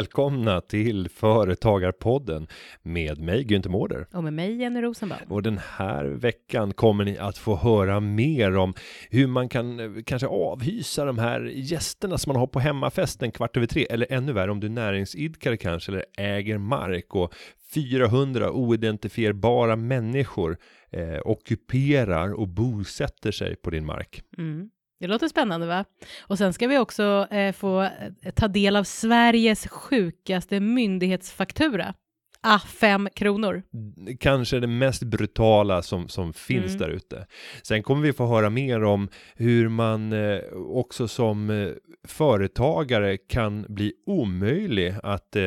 [0.00, 2.46] Välkomna till Företagarpodden
[2.82, 4.06] med mig Günther Mårder.
[4.12, 5.20] Och med mig Jenny Rosenbaum.
[5.28, 8.74] Och den här veckan kommer ni att få höra mer om
[9.10, 13.56] hur man kan eh, kanske avhysa de här gästerna som man har på hemmafesten kvart
[13.56, 13.86] över tre.
[13.90, 17.34] Eller ännu värre om du är näringsidkare kanske eller äger mark och
[17.74, 20.56] 400 oidentifierbara människor
[20.90, 24.22] eh, ockuperar och bosätter sig på din mark.
[24.38, 24.70] Mm.
[25.00, 25.84] Det låter spännande va?
[26.20, 31.94] Och sen ska vi också eh, få eh, ta del av Sveriges sjukaste myndighetsfaktura.
[32.42, 33.62] Ah, fem kronor.
[34.20, 36.78] kanske det mest brutala som, som finns Mm.
[36.78, 37.26] där ute.
[37.62, 41.68] Sen kommer vi få höra mer om hur man eh, också som eh,
[42.08, 45.42] företagare kan bli omöjlig att eh,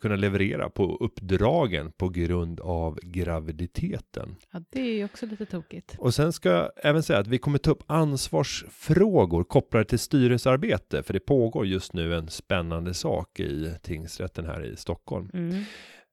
[0.00, 4.36] kunna leverera på uppdragen på grund av graviditeten.
[4.52, 5.94] Ja, det är ju också lite tokigt.
[5.98, 11.02] Och sen ska jag även säga att vi kommer ta upp ansvarsfrågor kopplade till styrelsearbete,
[11.02, 15.30] för det pågår just nu en spännande sak i tingsrätten här i Stockholm.
[15.34, 15.64] Mm.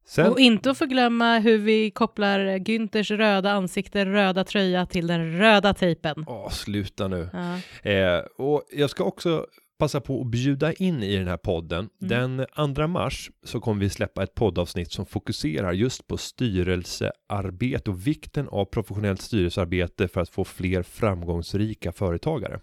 [0.09, 5.37] Sen, Och inte att förglömma hur vi kopplar Günthers röda ansikte, röda tröja till den
[5.39, 6.25] röda tejpen.
[6.27, 7.29] Åh, sluta nu.
[7.33, 7.89] Ja.
[7.91, 9.45] Eh, och jag ska också
[9.79, 11.89] passa på att bjuda in i den här podden.
[11.99, 18.07] Den 2 mars så kommer vi släppa ett poddavsnitt som fokuserar just på styrelsearbete och
[18.07, 22.59] vikten av professionellt styrelsearbete för att få fler framgångsrika företagare.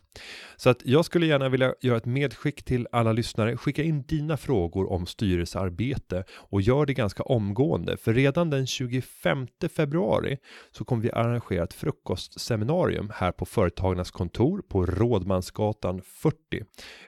[0.57, 3.57] Så att jag skulle gärna vilja göra ett medskick till alla lyssnare.
[3.57, 7.97] Skicka in dina frågor om styrelsearbete och gör det ganska omgående.
[7.97, 10.39] För redan den 25 februari
[10.73, 16.37] så kommer vi arrangera ett frukostseminarium här på Företagarnas kontor på Rådmansgatan 40.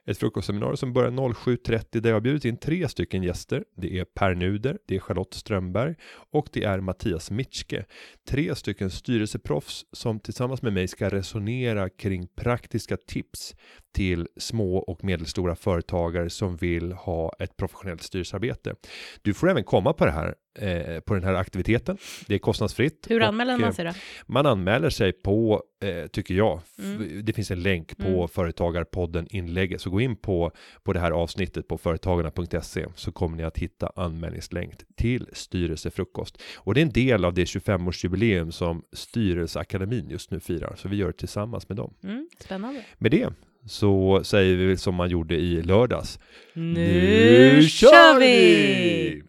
[0.05, 3.65] Ett frukostseminarium som börjar 07.30 där jag har bjudit in tre stycken gäster.
[3.77, 5.95] Det är Per Nuder, det är Charlotte Strömberg
[6.31, 7.85] och det är Mattias Mitschke.
[8.29, 13.55] Tre stycken styrelseproffs som tillsammans med mig ska resonera kring praktiska tips
[13.99, 18.75] till små och medelstora företagare som vill ha ett professionellt styrelsearbete.
[19.23, 21.99] Du får även komma på det här eh, på den här aktiviteten.
[22.27, 23.07] Det är kostnadsfritt.
[23.11, 23.93] Hur och, anmäler eh, man sig då?
[24.27, 27.25] man anmäler sig på, eh, tycker jag, Mm.
[27.25, 28.29] det finns en länk på Mm.
[28.29, 33.43] Företagarpodden inlägget, så gå in på, på det här avsnittet på företagarna.se så kommer ni
[33.43, 36.43] att hitta anmälningslänk till styrelsefrukost.
[36.57, 40.97] Och det är en del av det 25-årsjubileum som Styrelseakademin just nu firar, så vi
[40.97, 41.95] gör det tillsammans med dem.
[42.03, 42.85] Mm, spännande.
[42.99, 43.29] Med det
[43.69, 46.19] så säger vi som man gjorde i lördags.
[46.55, 49.23] Nu kör vi!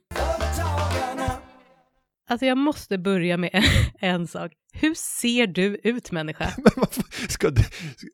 [2.30, 3.64] Alltså jag måste börja med
[4.00, 4.52] en sak.
[4.74, 6.46] Hur ser du ut människa?
[7.30, 7.62] Ska, du,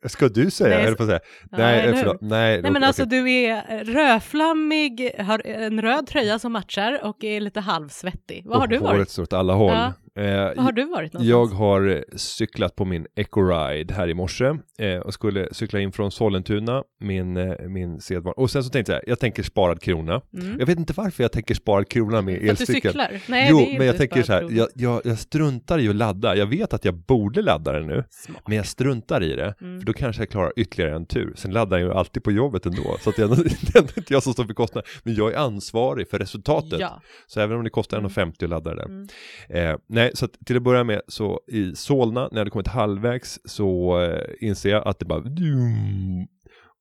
[0.10, 0.76] ska du säga?
[0.78, 1.20] Nej, Nej, att säga?
[1.52, 1.94] Ja, nej, hur?
[1.94, 2.22] förlåt.
[2.22, 2.88] Nej, Nej men okej.
[2.88, 8.44] alltså du är rödflammig, har en röd tröja som matchar och är lite halvsvettig.
[8.46, 9.10] Vad har du Håret varit?
[9.10, 9.74] står åt alla håll.
[9.74, 9.94] Ja.
[10.20, 11.26] Eh, har du varit någonstans?
[11.30, 14.46] jag har eh, cyklat på min Eco-ride här i morse
[14.80, 18.34] eh, och skulle cykla in från Sollentuna, min, eh, min sedvan.
[18.38, 20.22] Och sen så tänkte jag, jag tänker sparad krona.
[20.38, 20.60] Mm.
[20.60, 23.22] Jag vet inte varför jag tänker sparad krona med För att du cyklar?
[23.28, 25.80] Nej, jo, det är ju men jag inte tänker så här, jag, jag, jag struntar
[25.80, 26.36] i att ladda.
[26.36, 28.44] Jag vet att jag borde ladda den nu, Smart.
[28.48, 29.56] men jag struntar i det.
[29.62, 29.80] Mm.
[29.80, 31.34] För då kanske jag klarar ytterligare en tur.
[31.36, 32.98] Sen laddar jag ju alltid på jobbet ändå.
[33.02, 34.90] Så att jag, det är inte jag som står för kostnaden.
[35.04, 36.80] Men jag är ansvarig för resultatet.
[36.80, 37.02] Ja.
[37.28, 38.12] Så även om det kostar Mm.
[38.12, 38.86] 1,50 att ladda det där.
[38.86, 39.08] Mm.
[39.50, 42.68] Eh, nej, så att till att börja med så i Solna, när jag hade kommit
[42.68, 45.24] halvvägs så eh, inser jag att det bara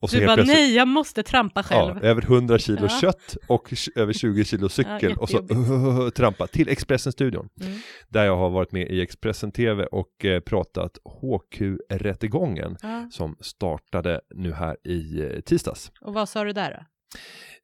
[0.01, 1.99] och så Du bara, nej, jag måste trampa själv.
[2.03, 2.99] Ja, över 100 kilo Ja.
[3.01, 6.17] kött och över 20 kilo cykel och så jättejobbigt.
[6.17, 7.49] trampa till Expressen-studion.
[7.61, 7.79] Mm.
[8.09, 13.09] Där jag har varit med i Expressen TV och eh, pratat HQ-rättegången Ja.
[13.13, 15.93] som startade nu här i eh, tisdags.
[16.01, 16.71] Och vad sa du där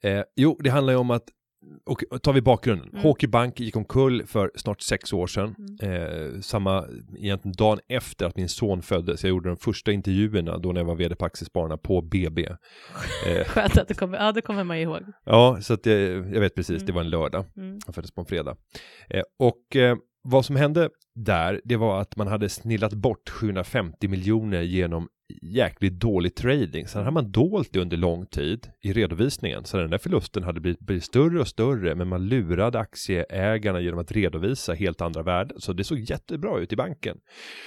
[0.03, 0.09] då?
[0.09, 1.25] Eh, jo, det handlar ju om att
[1.87, 2.88] och tar vi bakgrunden.
[2.93, 3.03] Mm.
[3.03, 5.54] HQ Bank gick omkull för snart sex år sedan.
[5.82, 6.84] Eh, samma,
[7.18, 9.22] egentligen dagen efter att min son föddes.
[9.24, 12.47] Jag gjorde de första intervjuerna då när jag var vd på Aktiespararna på BB.
[13.27, 15.01] Eh, Skönt att du kommer, ja det kommer man ihåg.
[15.24, 15.98] ja, så att jag,
[16.34, 16.86] jag vet precis, Mm.
[16.86, 17.45] det var en lördag.
[17.57, 17.78] Mm.
[17.86, 18.57] Han föddes på en fredag.
[19.10, 24.09] Eh, och eh, vad som hände där, det var att man hade snillat bort 750
[24.09, 25.09] miljoner genom
[25.43, 26.87] jäkligt dålig trading.
[26.87, 29.65] Sen hade man dolt det under lång tid i redovisningen.
[29.65, 34.01] Så den där förlusten hade blivit, blivit större och större, men man lurade aktieägarna genom
[34.01, 35.61] att redovisa helt andra värden.
[35.61, 37.17] Så det såg jättebra ut i banken.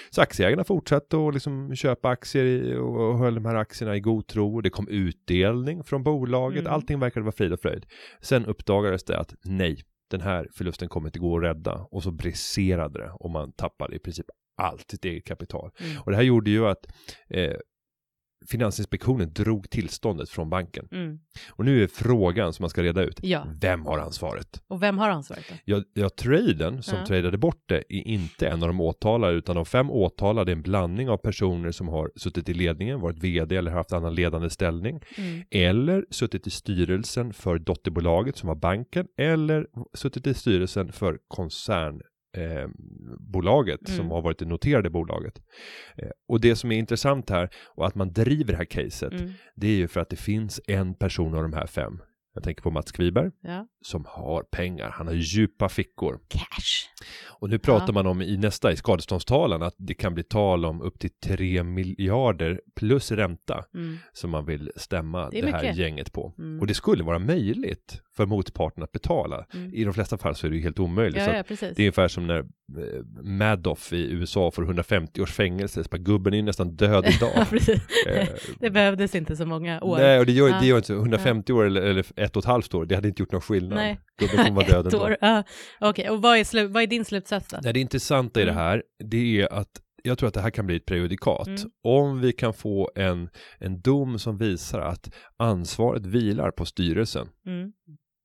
[0.09, 4.27] Så aktieägarna fortsatte att liksom köpa aktier och, och höll de här aktierna i god
[4.27, 4.61] tro.
[4.61, 6.61] Det kom utdelning från bolaget.
[6.61, 6.73] Mm.
[6.73, 7.85] Allting verkade vara frid och fröjd.
[8.21, 11.87] Sen uppdagades det att nej, den här förlusten kommer inte gå att rädda.
[11.91, 14.25] Och så briserade det och man tappade i princip
[14.57, 15.71] allt sitt eget kapital.
[15.79, 16.01] Mm.
[16.01, 16.85] Och det här gjorde ju att
[17.29, 17.55] eh,
[18.47, 20.87] Finansinspektionen drog tillståndet från banken.
[20.91, 21.19] Mm.
[21.51, 23.19] Och nu är frågan som man ska reda ut.
[23.23, 24.61] Ja, Vem har ansvaret?
[24.67, 25.55] och vem har ansvaret då?
[25.65, 27.05] Ja, ja traden som Ja.
[27.05, 30.61] tradade bort det är inte en av de åtalade utan de fem åtalade är en
[30.61, 34.99] blandning av personer som har suttit i ledningen, varit vd eller haft annan ledande ställning
[35.17, 35.43] Mm.
[35.51, 42.01] eller suttit i styrelsen för dotterbolaget som var banken eller suttit i styrelsen för koncern
[42.33, 42.67] eh,
[43.33, 43.97] bolaget Mm.
[43.97, 45.41] som har varit det noterade bolaget.
[45.97, 49.31] Eh, och det som är intressant här och att man driver det här caset Mm.
[49.55, 52.01] det är ju för att det finns en person av de här fem
[52.35, 53.67] jag tänker på Mats Kviberg Ja.
[53.81, 54.89] som har pengar.
[54.89, 56.19] Han har djupa fickor.
[56.29, 56.89] Cash.
[57.39, 57.91] Och nu pratar Ja.
[57.93, 61.63] man om i nästa i skadeståndstalan att det kan bli tal om upp till 3
[61.63, 63.97] miljarder plus ränta Mm.
[64.13, 66.33] som man vill stämma Det det, är här gänget på.
[66.37, 66.59] Mm.
[66.59, 69.45] Och det skulle vara möjligt för motparten att betala.
[69.53, 69.73] Mm.
[69.73, 71.23] I de flesta fall så är det ju helt omöjligt.
[71.27, 72.43] Ja, ja, det är ungefär som när eh,
[73.23, 75.83] Madoff i USA får 150 års fängelse.
[75.83, 77.47] Så gubben är ju nästan död idag.
[78.07, 78.27] Eh,
[78.59, 79.97] Det behövdes inte så många år.
[79.97, 80.59] Nej, och det gör, Ja.
[80.61, 80.93] det gör inte så.
[80.95, 83.75] 150 år eller, eller ett och ett halvt år, det hade inte gjort någon skillnad.
[83.77, 83.99] Nej.
[84.19, 85.15] Gubben kommer vara död ändå.
[85.21, 85.43] Ja.
[85.81, 87.57] Okej, och vad är, vad är din slutsats då?
[87.63, 88.63] Nej, det intressanta i det Mm.
[88.63, 89.69] här, det är att
[90.05, 91.47] jag tror att det här kan bli ett prejudikat.
[91.47, 91.59] Mm.
[91.83, 97.27] Om vi kan få en, en dom som visar att ansvaret vilar på styrelsen.
[97.47, 97.71] Mm.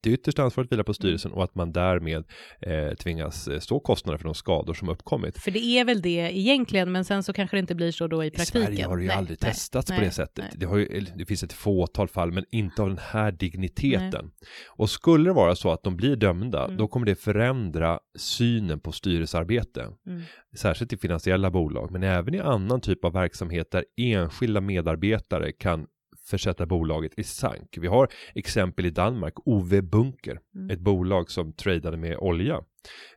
[0.02, 2.24] Det yttersta ansvaret vilar på styrelsen och att man därmed
[2.60, 5.38] eh, tvingas eh, stå kostnader för de skador som uppkommit.
[5.38, 8.24] För det är väl det egentligen, men sen så kanske det inte blir så då
[8.24, 8.62] i I praktiken.
[8.66, 10.44] Sverige har det ju Nej, aldrig nej, testats nej, på det sättet.
[10.54, 14.30] Det, ju, det finns ett fåtal fall, men inte av den här digniteten.
[14.68, 16.76] Och skulle det vara så att de blir dömda, Mm.
[16.76, 19.86] då kommer det förändra synen på styrelsearbete.
[20.06, 20.22] Mm.
[20.56, 25.86] Särskilt i finansiella bolag, men även i annan typ av verksamhet där enskilda medarbetare kan
[26.30, 27.78] försätta bolaget i sank.
[27.80, 30.70] Vi har exempel i Danmark, OV Bunker, Mm.
[30.70, 32.60] ett bolag som tradade med olja.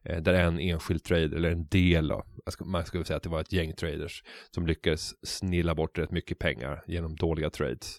[0.03, 2.25] Eh, där en enskild trader, eller en del av,
[2.65, 4.23] man skulle säga att det var ett gäng traders
[4.55, 7.97] som lyckades snilla bort rätt mycket pengar genom dåliga trades.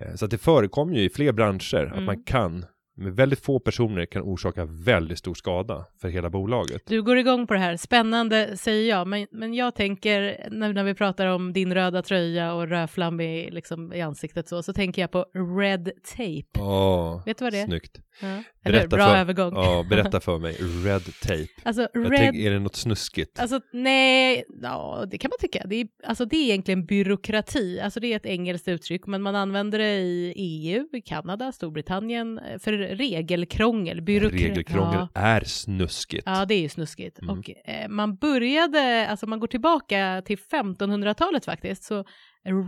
[0.00, 2.04] Eh, så att det förekommer ju i fler branscher att Mm.
[2.04, 2.64] man kan,
[2.96, 6.82] med väldigt få personer, kan orsaka väldigt stor skada för hela bolaget.
[6.86, 10.84] Du går igång på det här, spännande säger jag, men, men jag tänker när, när
[10.84, 15.02] vi pratar om din röda tröja och rödflam i, liksom, i ansiktet så, så tänker
[15.02, 15.26] jag på
[15.58, 16.60] red tape.
[16.64, 17.66] Åh, Vet du vad det är?
[17.66, 18.00] snyggt.
[18.20, 18.42] Ja.
[18.64, 19.54] Berätta Bra för- övergång.
[19.54, 20.52] Ja, berätta för mig.
[20.84, 21.46] Red tape.
[21.62, 23.40] Alltså, red tänker, är det något snuskigt?
[23.40, 25.66] Alltså nej, ja, det kan man tycka.
[25.66, 27.80] Det är, alltså, det är egentligen byråkrati.
[27.80, 32.38] Alltså, det är ett engelskt uttryck, men man använder det i EU, i Kanada, Storbritannien
[32.38, 34.00] eh, för regelkrångel.
[34.02, 35.20] Byråkra- Regelkrångel Ja.
[35.20, 36.22] är snuskigt.
[36.26, 37.18] Ja, det är ju snuskigt.
[37.22, 37.38] Mm.
[37.38, 42.04] Och eh, man började, alltså man går tillbaka till 1500-talet faktiskt, så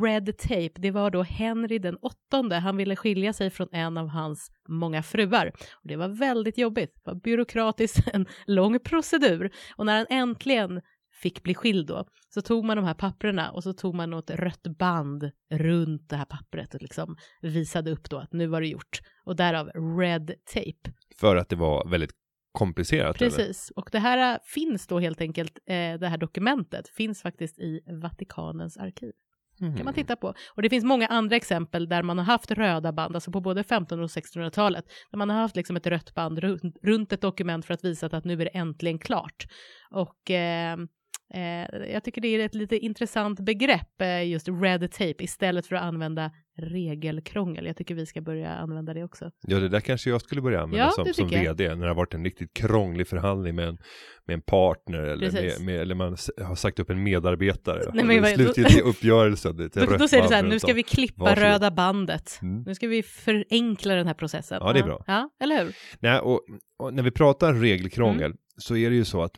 [0.04, 4.08] Red Tape, det var då Henry den åttonde, han ville skilja sig från en av
[4.08, 5.46] hans många fruar.
[5.82, 9.50] Och det var väldigt jobbigt, det var byråkratiskt, en lång procedur.
[9.76, 10.80] Och när han äntligen
[11.22, 12.04] fick bli skild då,
[12.34, 16.16] så tog man de här papperna och så tog man något rött band runt det
[16.16, 19.00] här pappret och liksom visade upp då att nu var det gjort.
[19.24, 20.96] Och därav Red Tape.
[21.16, 22.12] För att det var väldigt
[22.52, 23.22] komplicerat.
[23.22, 23.30] Eller?
[23.30, 27.58] Precis, och det här äh, finns då helt enkelt, eh, det här dokumentet finns faktiskt
[27.58, 29.12] i Vatikanens arkiv.
[29.60, 29.76] Mm.
[29.76, 30.34] kan man titta på.
[30.54, 33.60] Och det finns många andra exempel där man har haft röda band, alltså på både
[33.60, 37.66] 1500 och 1600-talet, där man har haft liksom ett rött band runt, runt ett dokument
[37.66, 39.46] för att visa att nu är det äntligen klart.
[39.90, 40.76] Och eh,
[41.34, 45.76] eh, jag tycker det är ett lite intressant begrepp, eh, just red tape, istället för
[45.76, 46.30] att använda
[46.82, 47.66] regelkrångel.
[47.66, 49.30] Jag tycker vi ska börja använda det också.
[49.46, 51.54] Ja, det där kanske jag skulle börja använda Ja, som, som tycker jag.
[51.54, 53.78] vd när det har varit en riktigt krånglig förhandling med en,
[54.26, 57.82] med en partner eller, med, med, eller man har sagt upp en medarbetare.
[57.94, 59.56] Nej, men slutgiltiga uppgörelsen.
[59.56, 61.42] Det Då, då säger du så här, nu ska vi klippa Varsågod.
[61.44, 62.38] röda bandet.
[62.42, 62.62] Mm.
[62.62, 64.58] Nu ska vi förenkla den här processen.
[64.60, 65.04] Ja, det är bra.
[65.06, 65.74] Ja, eller hur?
[66.00, 66.40] Nej, och,
[66.78, 68.36] och när vi pratar regelkrångel Mm.
[68.56, 69.32] så är det ju så att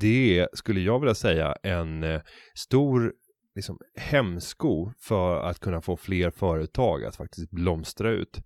[0.00, 2.20] det är, skulle jag vilja säga, en eh,
[2.54, 3.12] stor
[3.54, 8.40] liksom, hämsko för att kunna få fler företag att faktiskt blomstra ut.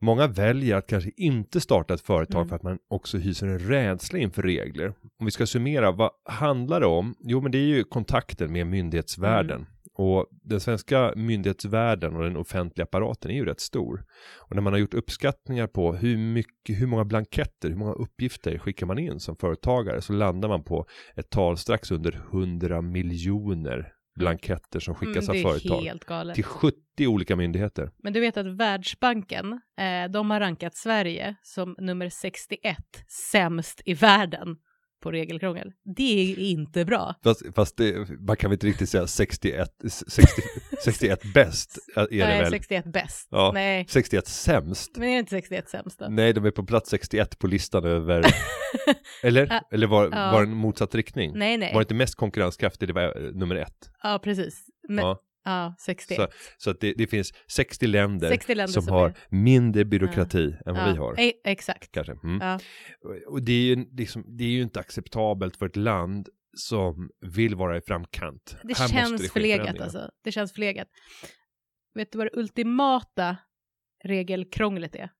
[0.00, 2.48] Många väljer att kanske inte starta ett företag Mm.
[2.48, 4.94] för att man också hyser en rädsla inför regler.
[5.20, 7.14] Om vi ska summera, vad handlar det om?
[7.20, 9.56] Jo, men det är ju kontakten med myndighetsvärlden.
[9.56, 9.70] Mm.
[9.98, 14.04] Och den svenska myndighetsvärlden och den offentliga apparaten är ju rätt stor.
[14.48, 18.58] Och när man har gjort uppskattningar på hur mycket, hur många blanketter, hur många uppgifter
[18.58, 20.86] skickar man in som företagare så landar man på
[21.16, 26.34] ett tal strax under 100 miljoner blanketter som skickas Mm, av företag helt galet.
[26.34, 26.76] till 70
[27.06, 27.90] olika myndigheter.
[28.02, 32.76] Men du vet att Världsbanken, eh, de har rankat Sverige som nummer 61
[33.32, 34.56] sämst i världen
[35.02, 35.72] på regelkrångel.
[35.96, 37.14] Det är inte bra.
[37.24, 39.70] Fast, fast det, man kan väl inte riktigt säga 61,
[40.06, 40.42] 60,
[40.84, 42.50] 61 bäst är det Nej, väl?
[42.50, 43.28] 61 bäst.
[43.30, 43.50] Ja.
[43.54, 44.96] Nej, 61 sämst?
[44.96, 46.06] men är det inte 61 sämst då?
[46.08, 48.24] Nej, de är på plats 61 på listan över,
[49.22, 49.46] eller?
[49.50, 49.60] Ja.
[49.72, 50.32] Eller var, Ja.
[50.32, 51.32] var det en motsatt riktning?
[51.38, 51.72] Nej, nej.
[51.72, 53.90] Var det inte mest konkurrenskraftig, det var eh, nummer ett?
[54.02, 54.64] Ja, precis.
[54.88, 55.52] Men, Ja.
[55.64, 56.16] Ja, 61.
[56.16, 59.84] Så, så att det, det finns 60 länder, 60 länder som, som har är- mindre
[59.84, 60.92] byråkrati än vad ja.
[60.92, 61.20] vi har.
[61.20, 61.92] E- exakt.
[61.92, 62.12] Kanske.
[62.12, 62.38] Mm.
[62.40, 62.58] Ja.
[63.26, 67.54] Och det är, ju, liksom, det är ju inte acceptabelt för ett land som vill
[67.54, 68.56] vara i framkant.
[68.62, 70.10] Det Här känns ske förlegat alltså.
[70.24, 70.88] Det känns förlegat.
[71.94, 73.36] Vet du vad det ultimata
[74.04, 75.10] regelkrånglet är?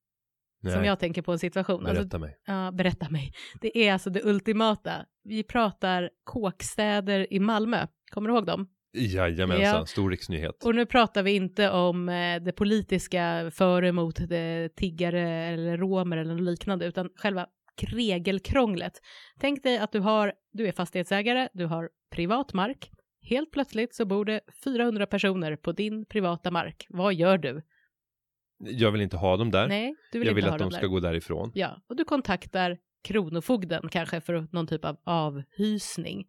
[0.62, 1.87] Nej, Som jag tänker på en situation.
[1.87, 2.37] Alltså, berätta mig.
[2.47, 3.33] ja, berätta mig.
[3.61, 4.92] Det är alltså det ultimata.
[5.25, 7.87] Vi pratar kåkstäder i Malmö.
[8.12, 8.68] Kommer du ihåg dem?
[8.96, 9.86] Jajamensan, Ja.
[9.86, 10.64] stor riksnyhet.
[10.64, 15.76] Och nu pratar vi inte om eh, det politiska för och emot det, tiggare eller
[15.76, 17.46] romer eller liknande, utan själva
[17.82, 18.92] regelkrånglet.
[19.40, 22.90] Tänk dig att du, har, du är fastighetsägare, du har privat mark.
[23.22, 26.86] Helt plötsligt så bor det 400 personer på din privata mark.
[26.88, 27.62] Vad gör du?
[28.58, 29.68] Jag vill inte ha dem där.
[29.68, 30.88] Nej, du vill jag inte vill ha att de dem ska där.
[30.88, 31.50] gå därifrån.
[31.54, 36.26] Ja, och du kontaktar Kronofogden kanske för någon typ av avhysning.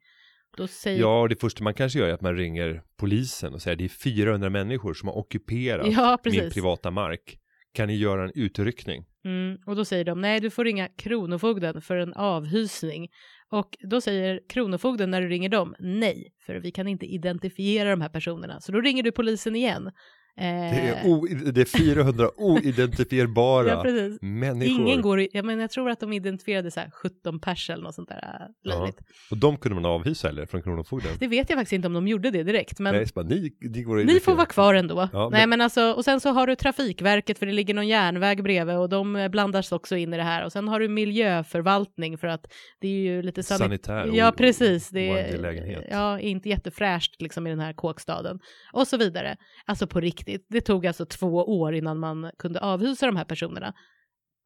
[0.57, 3.77] Då säger Ja, det första man kanske gör är att man ringer polisen och säger
[3.77, 7.37] det är 400 människor som har ockuperat Ja, min privata mark.
[7.73, 9.05] Kan ni göra en utryckning?
[9.25, 13.09] Mm, och då säger de nej, du får ringa Kronofogden för en avhysning.
[13.49, 18.01] Och då säger Kronofogden när du ringer dem nej, för vi kan inte identifiera de
[18.01, 18.61] här personerna.
[18.61, 19.91] Så då ringer du polisen igen.
[20.39, 23.83] Eh, Det är, o, det är 400 oidentifierbara ja,
[24.21, 24.81] människor.
[24.81, 27.95] Ingen går ja, men jag tror att de identifierade så här 17 pers eller något
[27.95, 28.91] sånt där äh, Ja.
[29.31, 31.11] Och de kunde man avhysa eller från Kronofogden?
[31.19, 34.03] Det vet jag faktiskt inte om de gjorde det direkt, men Nej, bara, ni, ni,
[34.05, 35.09] Ni får vara kvar ändå.
[35.13, 37.87] Ja, Nej men- men alltså, och sen så har du Trafikverket för det ligger någon
[37.87, 40.45] järnväg bredvid och de eh, blandas också in i det här.
[40.45, 42.45] Och sen har du miljöförvaltning för att
[42.81, 47.49] det är ju lite sanit- Sanitär Ja precis, det är ja, inte jättefräscht liksom i
[47.49, 48.39] den här kåkstaden.
[48.73, 49.35] Och så vidare.
[49.65, 51.27] Alltså på riktigt, det tog alltså två
[51.59, 53.73] år innan man kunde avhysa de här personerna.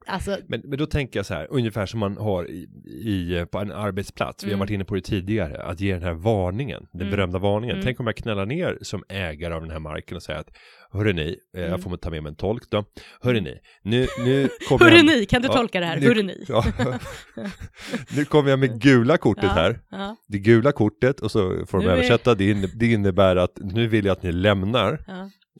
[0.08, 2.68] Alltså, Men, men då tänker jag så här, ungefär som man har i,
[3.06, 4.60] i, på en arbetsplats, vi har Mm.
[4.60, 7.12] varit inne på det tidigare, att ge den här varningen, den Mm.
[7.12, 7.76] berömda varningen.
[7.76, 7.86] Mm.
[7.86, 10.50] Tänk om jag knallar ner som ägare av den här marken och säger att,
[10.92, 11.72] hörru ni, eh, Mm.
[11.72, 12.84] jag får ta med mig en tolk då,
[13.22, 15.06] hörru ni, nu, nu kommer hörru jag...
[15.06, 15.98] ni, kan du Ja, tolka det här?
[16.00, 16.46] nu- Hörru ni.
[16.48, 16.64] Ja.
[18.16, 19.80] nu kommer jag med gula kortet Ja, här.
[19.92, 23.58] Ja, Det gula kortet och så får de Nu är- översätta, inne, det innebär att
[23.62, 25.00] nu vill jag att ni lämnar.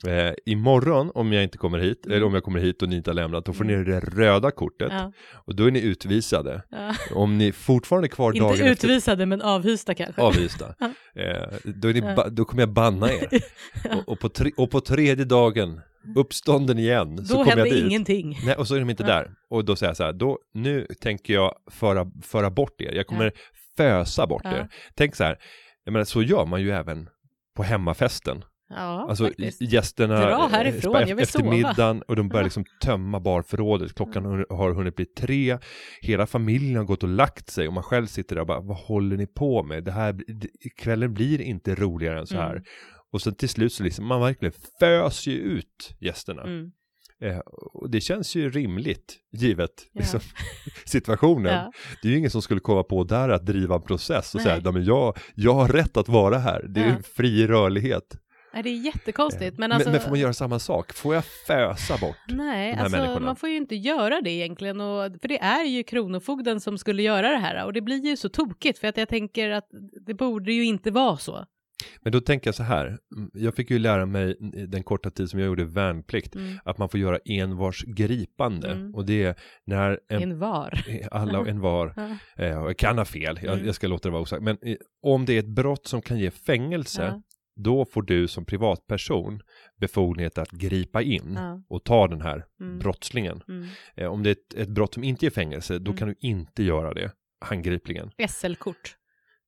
[0.06, 2.16] Eh, imorgon om jag inte kommer hit, Mm.
[2.16, 4.50] eller om jag kommer hit och ni inte har lämnat, då får ni det röda
[4.50, 4.88] kortet.
[4.92, 6.62] ja, Och då är ni utvisade.
[6.70, 6.94] ja.
[7.14, 10.22] Om ni fortfarande är kvar dagen Inte efter utvisade men avhysta kanske.
[10.22, 10.86] avvista, Ja.
[11.22, 13.28] eh, då, är ni då kommer jag banna er.
[13.96, 15.80] och, och, på tre- och på tredje dagen,
[16.16, 17.84] uppstånden igen, så Då kommer jag dit.
[17.84, 18.38] ingenting.
[18.46, 19.30] Nej, och så är de inte där.
[19.50, 22.92] Och då säger jag så här, då, nu tänker jag föra, föra bort er.
[22.94, 23.32] Jag kommer
[23.76, 24.68] fösa bort er.
[24.94, 25.36] Tänk så här,
[25.84, 27.08] jag menar, så gör man ju även
[27.56, 28.44] på hemmafesten.
[28.76, 29.60] Ja, Alltså faktiskt.
[29.60, 31.50] gästerna Dra eh, härifrån, efter jag vill sova.
[31.50, 32.44] middagen och de börjar Ja.
[32.46, 33.94] liksom tömma barförrådet.
[33.94, 35.58] Klockan har- har hunnit bli tre,
[36.00, 38.76] hela familjen har gått och lagt sig och man själv sitter där och bara, vad
[38.76, 39.84] håller ni på med?
[39.84, 40.16] Det här,
[40.76, 42.50] kvällen blir inte roligare än så här.
[42.52, 42.62] Mm.
[43.12, 46.42] Och sen till slut så liksom, man verkligen fös ju ut gästerna.
[46.42, 46.70] Mm.
[47.22, 47.38] Eh,
[47.72, 49.98] och det känns ju rimligt, givet Ja.
[50.00, 50.20] liksom,
[50.86, 51.52] situationen.
[51.52, 51.72] Ja.
[52.02, 54.44] Det är ju ingen som skulle komma på där att driva en process och Nej.
[54.44, 56.66] säga, "Nej, men jag, jag har rätt att vara här.
[56.68, 56.96] Det är Ja.
[57.16, 58.16] fri rörlighet.
[58.54, 59.52] Nej, det är jättekonstigt.
[59.52, 60.92] Eh, Men, alltså, men, men får man göra samma sak?
[60.92, 62.16] Får jag fösa bort?
[62.28, 63.26] Nej, de här alltså, människorna?
[63.26, 64.80] man får ju inte göra det egentligen.
[64.80, 67.64] Och, för det är ju Kronofogden som skulle göra det här.
[67.64, 68.78] Och det blir ju så tokigt.
[68.78, 69.68] För att jag tänker att
[70.06, 71.46] det borde ju inte vara så.
[72.00, 72.98] Men då tänker jag så här,
[73.34, 74.36] jag fick ju lära mig
[74.68, 76.58] den korta tid som jag gjorde värnplikt, Mm.
[76.64, 78.70] att man får göra envars gripande.
[78.70, 78.94] Mm.
[78.94, 79.34] Och det är
[79.66, 80.80] när en, En var.
[81.10, 81.94] alla och en var,
[82.36, 83.66] eh, och jag kan ha fel, jag, Mm.
[83.66, 86.18] jag ska låta det vara osagt, men eh, om det är ett brott som kan
[86.18, 87.22] ge fängelse.
[87.56, 89.40] Då får du som privatperson
[89.80, 91.62] befogenhet att gripa in Ja.
[91.68, 92.78] och ta den här Mm.
[92.78, 93.42] brottslingen.
[93.48, 93.66] Mm.
[93.96, 95.96] Eh, om det är ett, ett brott som inte ger fängelse, då Mm.
[95.98, 98.10] kan du inte göra det, handgripligen.
[98.28, 98.96] SL-kort.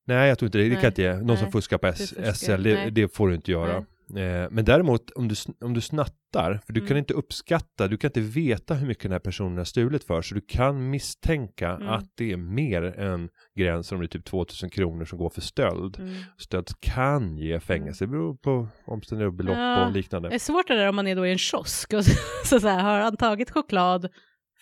[0.06, 0.64] Nej, jag tror inte det.
[0.64, 0.80] Det Nej.
[0.80, 1.12] kan inte ge.
[1.14, 1.36] Någon Nej.
[1.36, 2.32] som fuskar på S- fuskar.
[2.32, 2.90] SL, det, Nej.
[2.90, 3.84] det får du inte göra.
[4.10, 6.88] Eh, men däremot om du, om du snattar, för du Mm.
[6.88, 10.22] kan inte uppskatta, du kan inte veta hur mycket den här personen har stulit för,
[10.22, 11.88] så du kan misstänka Mm.
[11.88, 15.40] att det är mer än gränsen om det är typ 2000 kronor som går för
[15.40, 15.98] stöld.
[15.98, 16.14] Mm.
[16.38, 19.86] Stöld kan ge fängelse, det beror på omständigheter och belopp Ja.
[19.86, 20.28] och liknande.
[20.28, 22.10] Det är svårt det där om man är då i en kiosk och så,
[22.44, 24.08] så, så här, har han tagit choklad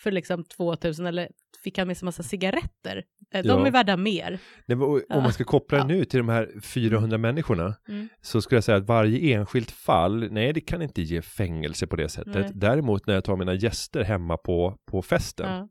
[0.03, 1.29] för liksom 2000 eller
[1.63, 3.03] fick han med sig massa cigaretter?
[3.33, 3.67] Eh, De Ja.
[3.67, 4.39] är värda mer.
[4.65, 5.15] Nej, och, Ja.
[5.15, 8.09] om man ska koppla det nu till de här 400 människorna Mm.
[8.21, 11.95] så skulle jag säga att varje enskilt fall, nej det kan inte ge fängelse på
[11.95, 12.33] det sättet.
[12.35, 12.51] Nej.
[12.53, 15.69] Däremot när jag tar mina gäster hemma på, på festen, Ja,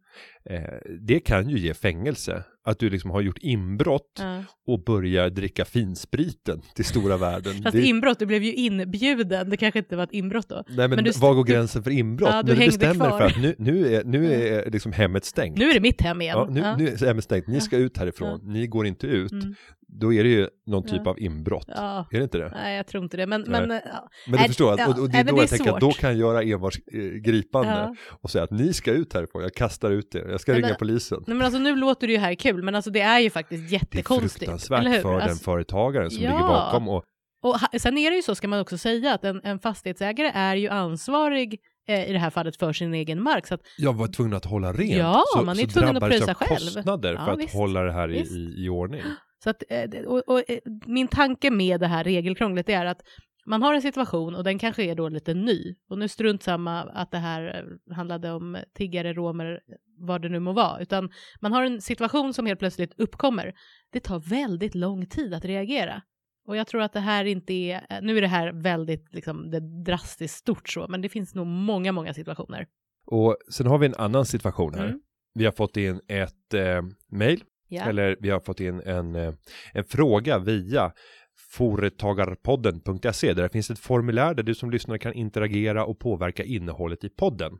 [0.55, 0.63] eh,
[1.01, 2.45] det kan ju ge fängelse.
[2.65, 4.23] Att du liksom har gjort inbrott
[4.67, 7.53] och börjar dricka finspriten till stora världen.
[7.63, 9.51] Fast det, inbrott, du blev ju inbjuden.
[9.51, 10.65] Det kanske inte var ett inbrott då.
[10.69, 12.29] nej men, men du- var går gränsen för inbrott?
[12.33, 13.19] Ja, du när du bestämmer kvar.
[13.19, 15.59] för att nu, nu, är, nu är liksom hemmet stängt.
[15.59, 16.39] Nu är det mitt hem igen.
[16.39, 16.77] Ja, nu, Ja.
[16.77, 19.55] nu är ämnet stängt, ni ska ut härifrån, ni går inte ut, Mm.
[19.89, 21.11] då är det ju någon typ Ja.
[21.11, 21.65] av inbrott.
[21.69, 22.07] Ja.
[22.11, 22.49] Är det inte det?
[22.55, 23.27] Nej, jag tror inte det.
[23.27, 23.79] Men, men ja.
[24.27, 25.57] Men du Nej, förstår, att, ja, och, och det är men då det jag är
[25.57, 25.99] tänker att då svårt.
[26.01, 27.95] kan jag göra envars eh, gripande Ja.
[28.23, 30.69] och säga att ni ska ut härifrån, jag kastar ut er, jag ska Nej, ringa
[30.69, 31.25] men- polisen.
[31.27, 33.63] Nej, men alltså nu låter det ju här kul, men alltså det är ju faktiskt
[33.63, 34.39] Det är jättekonstigt.
[34.39, 36.31] fruktansvärt för den Alltså, företagaren som Ja.
[36.31, 37.05] ligger bakom och
[37.45, 40.57] och sen är det ju så, ska man också säga, att en, en fastighetsägare är
[40.57, 41.59] ju ansvarig
[41.89, 43.47] eh, i det här fallet för sin egen mark.
[43.47, 44.93] Så att, jag var tvungen att hålla rent.
[44.99, 46.59] Ja, så, man är så tvungen att pröjsa själv.
[46.59, 47.55] kostnader Ja, för att visst.
[47.55, 49.03] hålla det här i, i, i ordning.
[49.45, 53.03] så att, eh, och, och, eh, min tanke med det här regelkrånglet är att
[53.47, 55.75] man har en situation och den kanske är då lite ny.
[55.91, 59.61] Och nu strunt samma att det här handlade om tiggare, romer,
[59.99, 60.81] vad det nu må vara.
[60.81, 61.11] Utan
[61.41, 63.53] man har en situation som helt plötsligt uppkommer.
[63.93, 66.03] Det tar väldigt lång tid att reagera.
[66.47, 69.51] Och jag tror att det här inte är, eh, nu är det här väldigt liksom,
[69.51, 72.67] det drastiskt stort så, men det finns nog många, många situationer.
[73.07, 74.85] Och sen har vi en annan situation här.
[74.87, 75.01] Mm.
[75.35, 77.83] Vi har fått in ett eh, mail, Ja.
[77.83, 79.35] eller vi har fått in en, eh,
[79.75, 80.93] en fråga via
[81.37, 87.05] företagarpodden.se där det finns ett formulär där du som lyssnare kan interagera och påverka innehållet
[87.05, 87.53] i podden.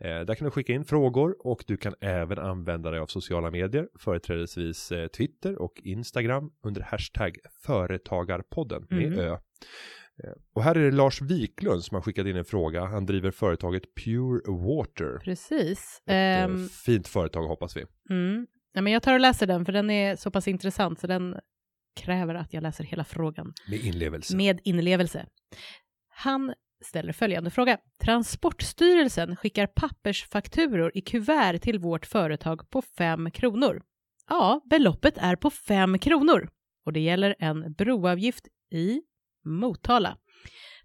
[0.00, 3.50] Eh, där kan du skicka in frågor och du kan även använda dig av sociala
[3.50, 7.36] medier, företrädesvis eh, Twitter och Instagram under hashtag
[7.66, 9.18] företagarpodden med Mm.
[9.18, 9.32] ö.
[9.32, 12.84] Eh, Och här är det Lars Wiklund som har skickat in en fråga.
[12.84, 15.18] Han driver företaget Pure Water.
[15.24, 16.02] Precis.
[16.06, 17.84] Ett eh, fint företag hoppas vi.
[18.10, 18.46] Mm.
[18.72, 21.36] Ja, men jag tar och läser den, för den är så pass intressant, så den
[21.96, 24.36] kräver att jag läser hela frågan Med inlevelse.
[24.36, 25.26] med inlevelse.
[26.08, 26.54] Han
[26.84, 27.78] ställer följande fråga.
[28.04, 33.82] Transportstyrelsen skickar pappersfakturor i kuvert till vårt företag på 5 kronor.
[34.28, 36.48] Ja, beloppet är på 5 kronor
[36.86, 39.02] och det gäller en broavgift i
[39.44, 40.16] Motala.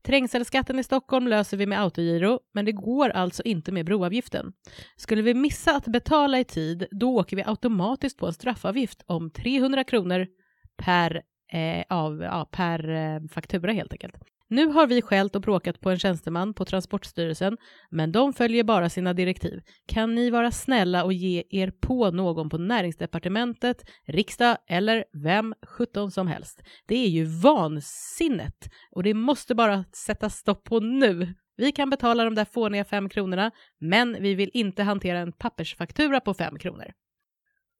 [0.03, 4.53] Trängselskatten i Stockholm löser vi med autogiro, men det går alltså inte med broavgiften.
[4.97, 9.31] Skulle vi missa att betala i tid, då åker vi automatiskt på en straffavgift om
[9.31, 10.27] 300 kronor
[10.77, 14.15] per, eh, av, ja, per eh, faktura helt enkelt.
[14.47, 17.57] Nu har vi skällt och bråkat på en tjänsteman på Transportstyrelsen,
[17.89, 19.61] men de följer bara sina direktiv.
[19.87, 26.11] Kan ni vara snälla och ge er på någon på näringsdepartementet, riksdag eller vem sjutton
[26.11, 26.61] som helst?
[26.87, 31.35] Det är ju vansinnet och det måste bara sätta stopp på nu.
[31.57, 36.19] Vi kan betala de där fåniga fem kronorna, men vi vill inte hantera en pappersfaktura
[36.19, 36.91] på fem kronor.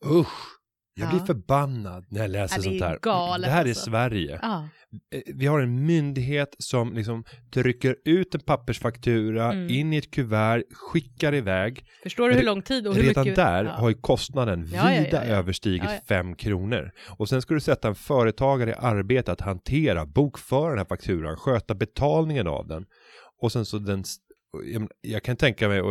[0.06, 0.65] Usch!
[0.98, 1.10] Jag Ja.
[1.10, 3.00] blir förbannad när jag läser Ja, sånt här.
[3.02, 3.90] galet det här är alltså.
[3.90, 4.40] Sverige.
[4.42, 4.68] Ja,
[5.16, 9.70] Eh, Vi har en myndighet som liksom trycker ut en pappersfaktura Mm.
[9.70, 11.86] in i ett kuvert, skickar iväg.
[12.04, 13.36] förstår du hur lång tid och hur Redan mycket...
[13.36, 16.92] där har ju kostnaden vida överstigit fem kronor.
[17.18, 21.38] Och sen ska du sätta en företagare i arbete att hantera, bokföra den här fakturan,
[21.38, 22.86] sköta betalningen av den.
[23.42, 24.04] Och sen så den,
[25.02, 25.82] jag, kan tänka mig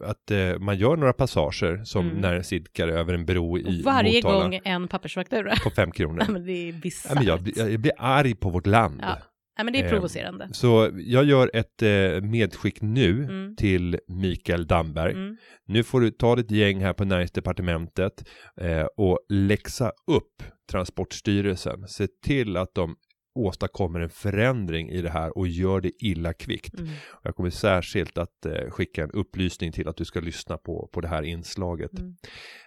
[0.00, 2.20] att eh, man gör några passager som Mm.
[2.20, 5.54] näringsidkare över en bro i Och varje Motala gång en pappersfaktura.
[5.64, 6.22] på fem kronor.
[6.26, 7.22] Ja, men det är bisarrt.
[7.24, 9.00] Ja, jag, jag blir arg på vårt land.
[9.02, 9.18] Ja.
[9.56, 10.48] Ja, men det är Eh, provocerande.
[10.52, 13.56] Så jag gör ett eh, medskick nu Mm.
[13.56, 15.12] till Mikael Damberg.
[15.12, 15.36] Mm.
[15.66, 18.24] Nu får du ta ditt gäng här på näringsdepartementet
[18.60, 21.88] eh, och läxa upp Transportstyrelsen.
[21.88, 22.96] Se till att de
[23.34, 26.78] åstadkommer en förändring i det här och gör det illa kvickt.
[26.80, 26.90] Mm.
[27.22, 31.00] Jag kommer särskilt att eh, skicka en upplysning till att du ska lyssna på, på
[31.00, 31.98] det här inslaget.
[31.98, 32.14] Mm.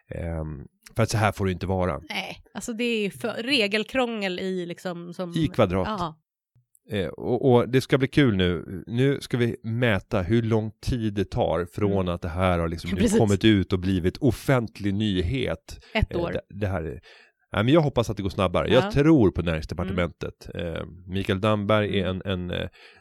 [0.09, 2.01] Ehm, för att så här får det inte vara.
[2.09, 5.33] Nej, alltså det är för regelkrångel i liksom som...
[5.35, 5.87] I kvadrat.
[5.87, 6.15] Ja,
[6.89, 8.83] Eh, och, och det ska bli kul nu.
[8.87, 12.07] Nu ska vi mäta hur lång tid det tar från Mm.
[12.07, 15.79] att det här har liksom kommit ut och blivit offentlig nyhet.
[15.93, 16.31] ett Eh, år.
[16.31, 17.01] det, det här är...
[17.57, 18.67] Nej, men jag hoppas att det går snabbare.
[18.67, 18.73] Ja.
[18.73, 20.49] Jag tror på näringsdepartementet.
[20.53, 22.51] Eh, Mikael Damberg är en, en,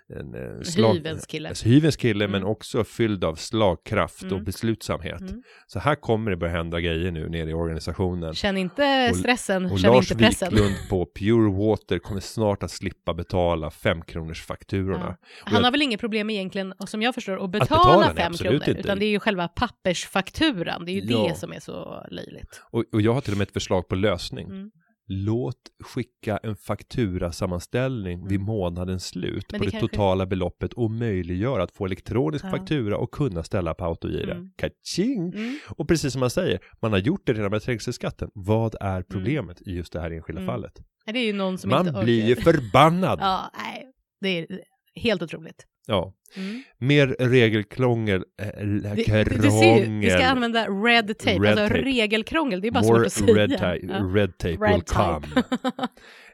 [0.09, 0.95] en, eh, slag...
[0.95, 1.49] Hyvens kille.
[1.49, 2.33] Alltså, hyvens kille Mm.
[2.41, 4.45] men också fylld av slagkraft och Mm.
[4.45, 5.21] beslutsamhet.
[5.21, 5.43] Mm.
[5.67, 8.35] Så här kommer det börja hända grejer nu nere i organisationen.
[8.35, 10.49] Känn inte Och- stressen, Och känn Lars inte pressen.
[10.51, 15.17] Wiklund på Pure Water kommer snart att slippa betala femkronors fakturorna.
[15.45, 18.33] Han har väl inget problem egentligen, och som jag förstår, att betala, betala, nej, fem
[18.33, 18.71] kronor, inte.
[18.71, 21.29] utan det är ju själva pappersfakturan, det är ju Ja.
[21.29, 22.63] det som är så löjligt.
[22.71, 24.71] Och, och jag har till och med ett förslag på lösning.
[25.11, 25.25] Mm.
[25.25, 30.91] Låt skicka en fakturasammanställning vid månadens slut Men på det det kanske- totala beloppet och
[30.91, 32.51] möjliggör att få elektronisk Ja.
[32.51, 34.31] faktura och kunna ställa på autogiro.
[34.31, 34.51] Mm.
[34.57, 35.33] Kaching!
[35.35, 35.59] Mm.
[35.69, 38.31] Och precis som man säger, man har gjort det redan med trängselskatten.
[38.35, 40.53] Vad är problemet i just det här enskilda Mm.
[40.55, 40.73] fallet?
[41.07, 41.33] Det
[41.67, 43.19] Man blir ju förbannad!
[43.23, 43.85] Ja, nej,
[44.21, 44.61] det är
[44.95, 45.67] helt otroligt.
[45.87, 46.13] Ja.
[46.37, 46.63] Mm.
[46.79, 49.27] Mer regelkrångel, äh, krångel.
[49.43, 51.83] du ser vi ska använda red tape, Red alltså tape.
[51.83, 53.35] regelkrångel, det är bara More svårt att säga.
[53.47, 53.95] red, tape, Ja.
[54.15, 55.27] red tape will Red come.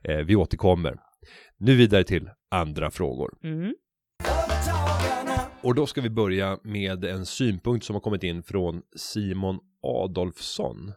[0.05, 0.97] Eh, vi återkommer.
[1.59, 3.31] Nu vidare till andra frågor.
[3.45, 3.75] mm.
[5.63, 10.93] Och då ska vi börja med en synpunkt som har kommit in från Simon Adolfsson.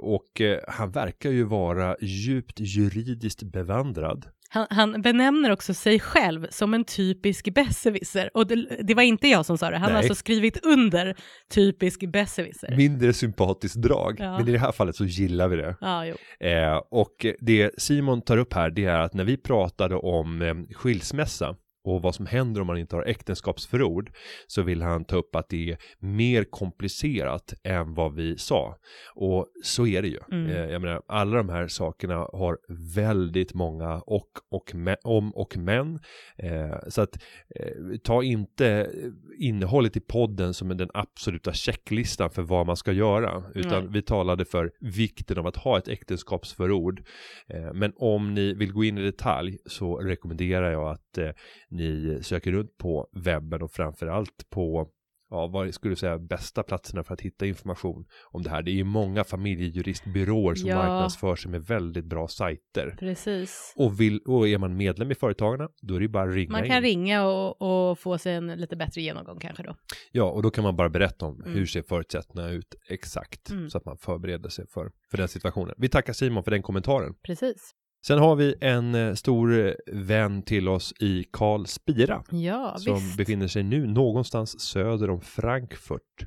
[0.00, 4.26] Och eh, han verkar ju vara djupt juridiskt bevandrad.
[4.52, 8.30] Han, han benämner också sig själv som en typisk besserwisser.
[8.34, 9.98] Och det, det var inte jag som sa det, han har Nej.
[9.98, 11.16] alltså skrivit under
[11.50, 12.76] typisk besserwisser.
[12.76, 14.38] Mindre sympatiskt drag, Ja.
[14.38, 15.76] men i det här fallet så gillar vi det.
[15.80, 16.04] Ja.
[16.40, 20.54] Eh, och det Simon tar upp här, det är att när vi pratade om eh,
[20.76, 24.12] skilsmässa och vad som händer om man inte har äktenskapsförord
[24.46, 28.76] så vill han ta upp att det är mer komplicerat än vad vi sa.
[29.14, 30.18] Och så är det ju.
[30.32, 30.50] Mm.
[30.50, 32.58] Eh, jag menar, alla de här sakerna har
[32.94, 35.98] väldigt många och, och me- om och men.
[36.38, 37.22] Eh, så att
[37.60, 38.90] eh, ta inte
[39.38, 43.44] innehållet i podden som den absoluta checklistan för vad man ska göra.
[43.54, 43.92] Utan Nej.
[43.92, 47.02] vi talade för vikten av att ha ett äktenskapsförord.
[47.48, 51.30] Eh, men om ni vill gå in i detalj så rekommenderar jag att eh,
[51.70, 54.88] ni söker runt på webben och framförallt på
[55.32, 58.62] Ja, vad skulle du säga bästa platserna för att hitta information om det här?
[58.62, 60.76] Det är ju många familjejuristbyråer som Ja.
[60.76, 62.96] marknadsför sig med väldigt bra sajter.
[62.98, 63.74] Precis.
[63.76, 66.66] Och, vill, och är man medlem i Företagarna, då är det bara att ringa Man
[66.66, 66.82] kan in.
[66.82, 69.74] ringa och, och få sig en lite bättre genomgång kanske då.
[70.12, 71.52] Ja, och då kan man bara berätta om Mm.
[71.52, 73.50] hur ser förutsättningarna ut exakt.
[73.50, 73.70] Mm.
[73.70, 75.74] Så att man förbereder sig för, för den situationen.
[75.78, 77.14] Vi tackar Simon för den kommentaren.
[77.26, 77.74] Precis.
[78.06, 82.24] Sen har vi en eh, stor eh, vän till oss i Karl Spira.
[82.30, 83.16] Ja, som visst.
[83.16, 86.26] befinner sig nu någonstans söder om Frankfurt.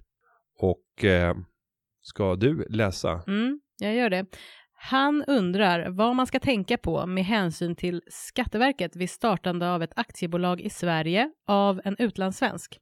[0.59, 1.36] Och eh,
[2.01, 3.23] ska du läsa?
[3.27, 4.25] Mm, jag gör det.
[4.73, 9.93] Han undrar vad man ska tänka på med hänsyn till Skatteverket vid startande av ett
[9.95, 12.79] aktiebolag i Sverige av en utlandssvensk.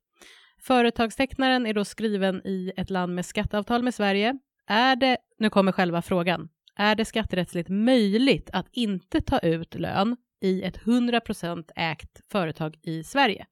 [0.62, 4.38] Företagstecknaren är då skriven i ett land med skatteavtal med Sverige.
[4.68, 10.18] Är det, nu kommer själva frågan, är det skatterättsligt möjligt att inte ta ut lön
[10.42, 13.46] i ett 100% ägt företag i Sverige?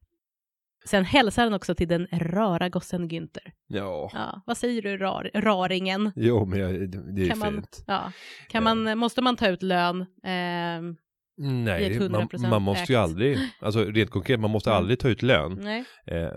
[0.85, 3.51] Sen hälsar han också till den rara gossen Günther.
[3.67, 6.11] Ja, Ja, vad säger du, rar, raringen?
[6.15, 7.83] jo men jag, det är kan man, fint.
[7.87, 8.11] ja,
[8.47, 10.01] kan man, måste man ta ut lön?
[10.01, 10.95] i
[11.41, 13.03] Nej, man, 100% man måste ju ägt.
[13.03, 15.67] aldrig, alltså rent konkret, man måste aldrig ta ut lön.
[16.05, 16.29] Eh,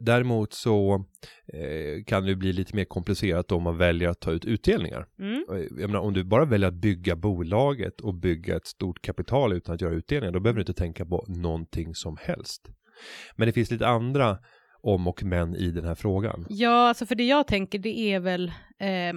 [0.00, 1.04] däremot så
[1.52, 5.06] eh, kan det bli lite mer komplicerat om man väljer att ta ut utdelningar.
[5.18, 5.44] Mm.
[5.48, 9.52] Och Jag menar, om du bara väljer att bygga bolaget och bygga ett stort kapital
[9.52, 12.68] utan att göra utdelningar, då behöver du inte tänka på någonting som helst.
[13.36, 14.38] Men det finns lite andra
[14.86, 16.46] om och men i den här frågan.
[16.48, 19.14] Ja, alltså för det jag tänker det är väl, eh,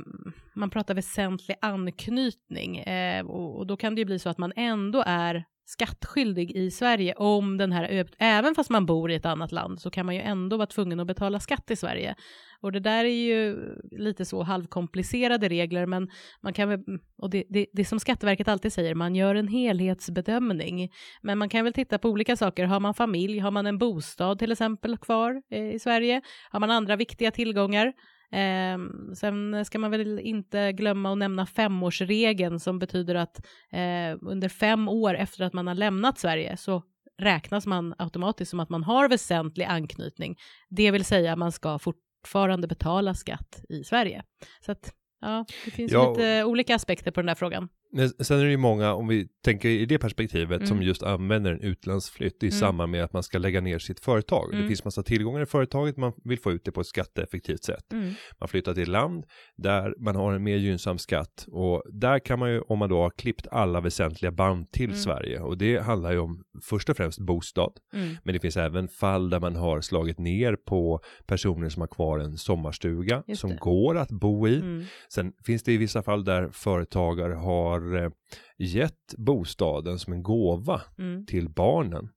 [0.54, 4.54] man pratar väsentlig anknytning eh, och, och då kan det ju bli så att man
[4.56, 7.14] ändå är skattskyldig i Sverige.
[7.14, 10.22] Om den här, även fast man bor i ett annat land så kan man ju
[10.22, 12.16] ändå vara tvungen att betala skatt i Sverige.
[12.62, 13.58] Och det där är ju
[13.92, 16.10] lite så halvkomplicerade regler, men
[16.42, 16.80] man kan väl,
[17.18, 20.92] och det, det, det som Skatteverket alltid säger, man gör en helhetsbedömning.
[21.22, 24.40] Men man kan väl titta på olika saker, har man familj, har man en bostad
[24.40, 27.94] till exempel kvar eh, i Sverige, har man andra viktiga tillgångar,
[28.32, 28.78] Eh,
[29.16, 34.88] sen ska man väl inte glömma att nämna femårsregeln som betyder att eh, under fem
[34.90, 36.84] år efter att man har lämnat Sverige så
[37.18, 40.36] räknas man automatiskt som att man har väsentlig anknytning.
[40.70, 44.24] Det vill säga man ska fortfarande betala skatt i Sverige.
[44.66, 47.70] Så att ja, det finns Ja, lite olika aspekter på den där frågan.
[47.92, 50.68] Men sen är det ju många, om vi tänker i det perspektivet, Mm.
[50.68, 52.52] som just använder en utlandsflytt i Mm.
[52.60, 54.50] samband med att man ska lägga ner sitt företag.
[54.50, 54.62] Mm.
[54.62, 57.94] Det finns massa tillgångar i företaget, man vill få ut det på ett skatteeffektivt sätt.
[57.94, 58.14] Mm.
[58.40, 59.26] Man flyttar till ett land
[59.58, 63.02] där man har en mer gynnsam skatt och där kan man ju, om man då
[63.02, 64.98] har klippt alla väsentliga band till Mm.
[64.98, 68.16] Sverige och det handlar ju om först och främst bostad, Mm.
[68.24, 72.20] men det finns även fall där man har slagit ner på personer som har kvar
[72.20, 74.86] en sommarstuga som går att bo i.
[75.14, 78.12] Sen finns det i vissa fall där företagare har eh,
[78.58, 81.26] gett bostaden som en gåva Mm.
[81.26, 82.10] till barnen.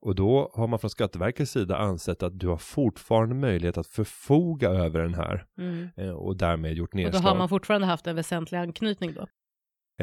[0.00, 4.68] Och då har man från Skatteverkets sida ansett att du har fortfarande möjlighet att förfoga
[4.68, 5.88] över den här Mm.
[5.96, 7.20] eh, och därmed gjort Och då nedslag.
[7.20, 9.26] har man fortfarande haft en väsentlig anknytning då.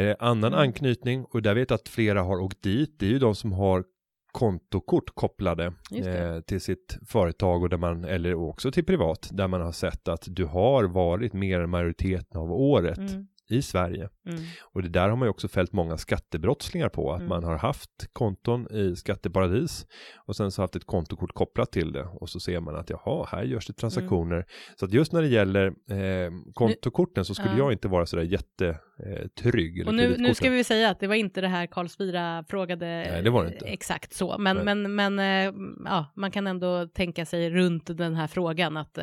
[0.01, 0.59] Eh, annan Mm.
[0.67, 2.95] anknytning och där vet jag att flera har åkt dit.
[2.99, 3.83] Det är ju de som har
[4.31, 5.65] kontokort kopplade
[6.05, 10.07] eh, till sitt företag och där man, eller också till privat, där man har sett
[10.07, 13.27] att du har varit mer än majoriteten av året Mm.
[13.49, 14.09] I Sverige.
[14.25, 14.39] Mm.
[14.73, 17.29] Och det där har man ju också fällt många skattebrottslingar på, att Mm.
[17.29, 19.85] man har haft konton i skatteparadis
[20.25, 23.27] och sen så haft ett kontokort kopplat till det och så ser man att jaha,
[23.31, 24.45] här görs det transaktioner.
[24.79, 27.57] Så att just när det gäller eh, kontokorten så skulle Ja.
[27.57, 29.79] jag inte vara sådär jättetrygg.
[29.81, 32.43] Eh, Och nu, nu ska vi säga att det var inte det här Karl Spira
[32.49, 33.65] frågade Nej, det var det inte.
[33.65, 34.65] eh, exakt så, men, Nej.
[34.75, 35.53] men, men eh,
[35.85, 38.97] ja, man kan ändå tänka sig runt den här frågan att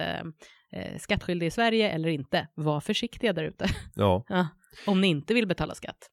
[0.74, 3.66] eh, skattskyldig i Sverige eller inte, var försiktiga där ute.
[3.94, 4.48] Ja, ja,
[4.87, 6.10] om ni inte vill betala skatt.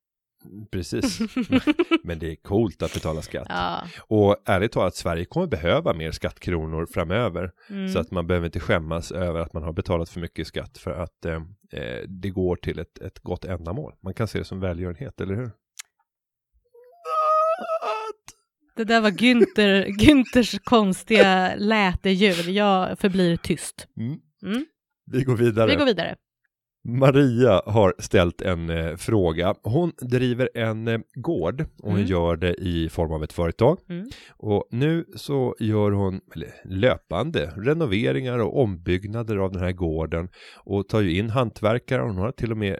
[0.71, 1.19] Precis.
[2.04, 3.47] Men det är coolt att betala skatt.
[3.50, 3.84] Ja.
[4.00, 7.52] Och ärligt talat, Sverige kommer behöva mer skattkronor framöver.
[7.69, 7.89] Mm.
[7.89, 10.91] Så att man behöver inte skämmas över att man har betalat för mycket skatt för
[10.91, 13.93] att eh, eh, det går till ett, ett gott ändamål.
[14.04, 15.52] Man kan se det som välgörenhet, eller hur?
[18.76, 22.50] Det där var Günther, Günthers konstiga läteljud.
[22.50, 23.88] Jag förblir tyst.
[23.97, 24.19] Mm.
[24.46, 24.66] Mm.
[25.12, 25.70] Vi går vidare.
[25.72, 26.16] Vi går vidare.
[26.84, 29.56] Maria har ställt en eh, fråga.
[29.64, 32.08] Hon driver en eh, gård och hon Mm.
[32.08, 33.78] gör det i form av ett företag.
[33.90, 34.10] Mm.
[34.38, 36.22] Och nu så gör hon
[36.66, 40.30] löpande renoveringar och ombyggnader av den här gården
[40.64, 42.02] och tar ju in hantverkare.
[42.02, 42.78] Hon har till och med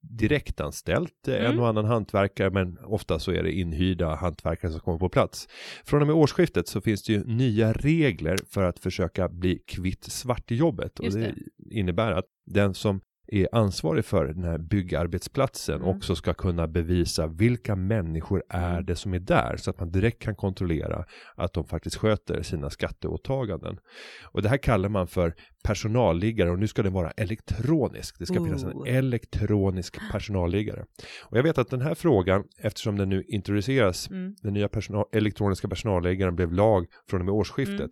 [0.00, 1.60] direktanställt eh, en Mm.
[1.60, 5.48] och annan hantverkare men ofta så är det inhyrda hantverkare som kommer på plats.
[5.84, 10.04] Från och med årsskiftet så finns det ju nya regler för att försöka bli kvitt
[10.04, 11.34] svartjobbet och det, det.
[11.70, 13.00] innebär att den som
[13.32, 15.88] är ansvarig för den här byggarbetsplatsen Mm.
[15.88, 20.22] också ska kunna bevisa vilka människor är det som är där så att man direkt
[20.22, 23.76] kan kontrollera att de faktiskt sköter sina skatteåtaganden.
[24.24, 28.18] Och det här kallar man för personalliggare och nu ska den vara elektronisk.
[28.18, 30.84] Det ska finnas en elektronisk personalliggare.
[31.24, 34.34] Och jag vet att den här frågan, eftersom den nu introduceras, Mm.
[34.42, 37.90] den nya personal, elektroniska personalliggaren blev lag från och med årsskiftet,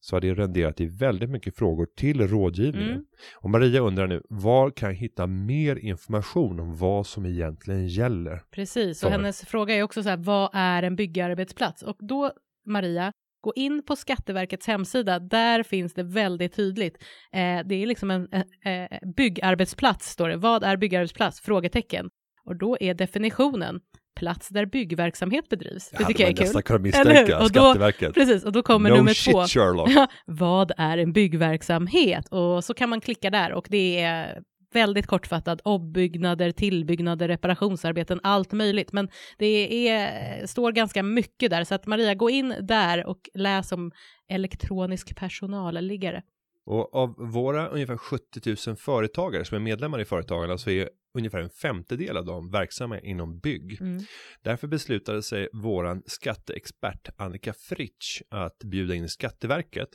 [0.00, 2.90] så har det renderat i väldigt mycket frågor till rådgivningen.
[2.90, 3.04] Mm.
[3.36, 8.42] Och Maria undrar nu, var kan jag hitta mer information om vad som egentligen gäller?
[8.50, 11.82] Precis, och hennes fråga är också så här, vad är en byggarbetsplats?
[11.82, 12.32] Och då,
[12.66, 17.02] Maria, gå in på Skatteverkets hemsida, där finns det väldigt tydligt.
[17.32, 20.36] Eh, det är liksom en eh, eh, byggarbetsplats, står det.
[20.36, 21.40] Vad är byggarbetsplats?
[21.40, 22.10] Frågetecken.
[22.44, 23.80] Och då är definitionen
[24.18, 25.90] plats där byggverksamhet bedrivs.
[25.90, 26.44] Det tycker jag är kul.
[26.54, 26.78] nästan hur?
[26.78, 28.14] misstänka Och då- Skatteverket.
[28.14, 29.42] Precis, och då kommer no nummer shit två.
[29.42, 29.90] Sherlock.
[30.26, 32.28] Vad är en byggverksamhet?
[32.28, 38.52] Och så kan man klicka där och det är väldigt kortfattat, ombyggnader, tillbyggnader, reparationsarbeten, allt
[38.52, 38.92] möjligt.
[38.92, 43.72] Men det är, står ganska mycket där, så att Maria, gå in där och läs
[43.72, 43.92] om
[44.28, 46.22] elektronisk personalliggare.
[46.66, 51.38] Och av våra ungefär 70 000 företagare som är medlemmar i Företagarna så är ungefär
[51.38, 53.80] en femtedel av dem verksamma inom bygg.
[53.80, 54.02] Mm.
[54.42, 59.88] Därför beslutade sig våran skatteexpert Annika Fritsch att bjuda in Skatteverket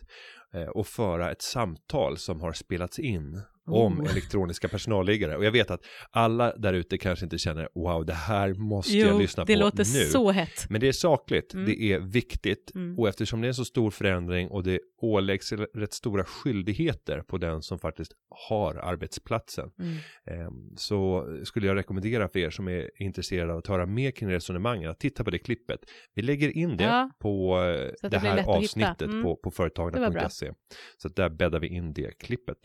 [0.54, 4.12] eh, och föra ett samtal som har spelats in om Oh.
[4.12, 5.38] elektroniska personalliggare.
[5.38, 9.22] Och jag vet att alla där ute kanske inte känner wow, det här måste jag
[9.22, 9.84] lyssna det på låter nu.
[10.10, 10.66] så hett.
[10.70, 11.66] Men det är sakligt, Mm.
[11.66, 13.00] det är viktigt Mm.
[13.00, 17.38] och eftersom det är en så stor förändring och det åläggs rätt stora skyldigheter på
[17.38, 18.12] den som faktiskt
[18.50, 19.96] har arbetsplatsen Mm.
[20.42, 24.30] eh, så skulle jag rekommendera för er som är intresserade av att höra mer kring
[24.30, 25.80] resonemangen att titta på det klippet.
[26.16, 27.58] Vi lägger in det Ja, på
[28.02, 29.24] det det här avsnittet Mm.
[29.24, 30.52] på, på Det företagarna.se.
[30.98, 32.58] Så där bäddar vi in det klippet.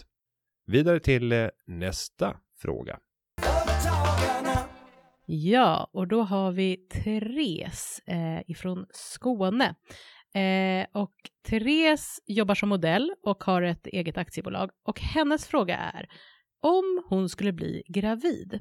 [0.70, 2.98] Vidare till eh, nästa fråga.
[5.26, 9.74] Ja, och då har vi Therese eh, ifrån Skåne.
[10.34, 11.14] Eh, och
[11.48, 14.70] Therese jobbar som modell och har ett eget aktiebolag.
[14.82, 16.08] Och hennes fråga är,
[16.62, 18.60] om hon skulle bli gravid,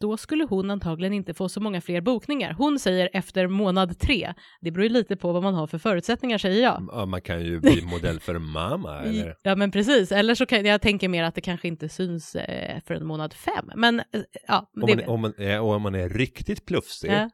[0.00, 2.52] då skulle hon antagligen inte få så många fler bokningar.
[2.52, 4.34] Hon säger efter månad tre.
[4.60, 6.88] Det beror ju lite på vad man har för förutsättningar, säger jag.
[6.92, 9.36] Ja, man kan ju bli modell för mamma eller?
[9.42, 12.80] Ja men precis, eller så kan jag tänker mer att det kanske inte syns eh,
[12.86, 13.70] för en månad fem.
[13.76, 14.04] Men eh,
[14.48, 17.30] ja, Om man, om, man, är- och om man är riktigt plufsig, Ja.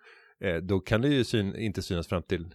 [0.49, 2.47] eh, då kan det ju syn, inte synas fram till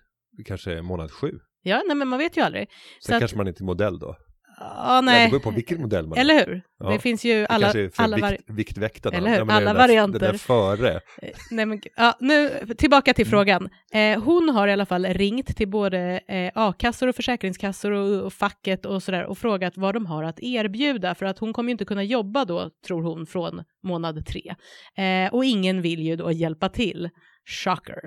[0.45, 1.32] kanske månad sju.
[1.63, 2.67] ja nej men man vet ju aldrig.
[2.69, 4.15] Sen Så att- kanske man inte är modell då.
[4.60, 5.15] Ja, Nej.
[5.15, 5.26] nej.
[5.26, 6.17] det beror på vilken modell man.
[6.17, 6.62] Eller hur?
[6.80, 6.89] Ja.
[6.89, 9.17] Det finns ju alla, alla vikt, Viktväktarna.
[9.17, 9.45] Eller hur?
[9.45, 10.19] Det Alla där, varianter.
[10.19, 10.91] Det där före.
[11.22, 13.32] Eh, Nej, men, ja, nu tillbaka till Mm.
[13.32, 13.69] frågan.
[13.93, 18.34] Eh, hon har i alla fall ringt till både eh, a-kassor och försäkringskassor och, och
[18.34, 21.72] facket och sådär och frågat vad de har att erbjuda för att hon kommer ju
[21.72, 24.56] inte kunna jobba då, tror hon, från månad tre.
[24.98, 27.10] Eh, och ingen vill ju då hjälpa till.
[27.50, 28.02] Shocker.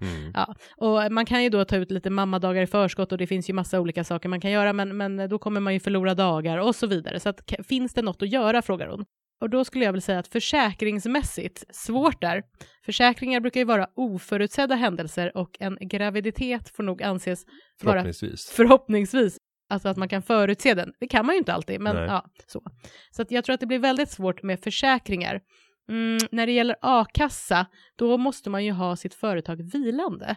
[0.00, 0.32] Mm.
[0.34, 3.50] Ja, och man kan ju då ta ut lite mammadagar i förskott och det finns
[3.50, 6.58] ju massa olika saker man kan göra, men, men då kommer man ju förlora dagar
[6.58, 7.20] och så vidare.
[7.20, 9.04] Så att, finns det något att göra, frågar hon.
[9.40, 12.42] Och då skulle jag väl säga att försäkringsmässigt, svårt där.
[12.84, 17.44] Försäkringar brukar ju vara oförutsedda händelser och en graviditet får nog anses
[17.82, 18.50] vara Förhoppningsvis.
[18.50, 19.36] förhoppningsvis,
[19.70, 20.92] alltså att man kan förutse den.
[21.00, 22.06] Det kan man ju inte alltid, men Nej.
[22.06, 22.62] ja, så.
[23.10, 25.40] Så att jag tror att det blir väldigt svårt med försäkringar.
[25.88, 30.36] Mm, när det gäller a-kassa, då måste man ju ha sitt företag vilande.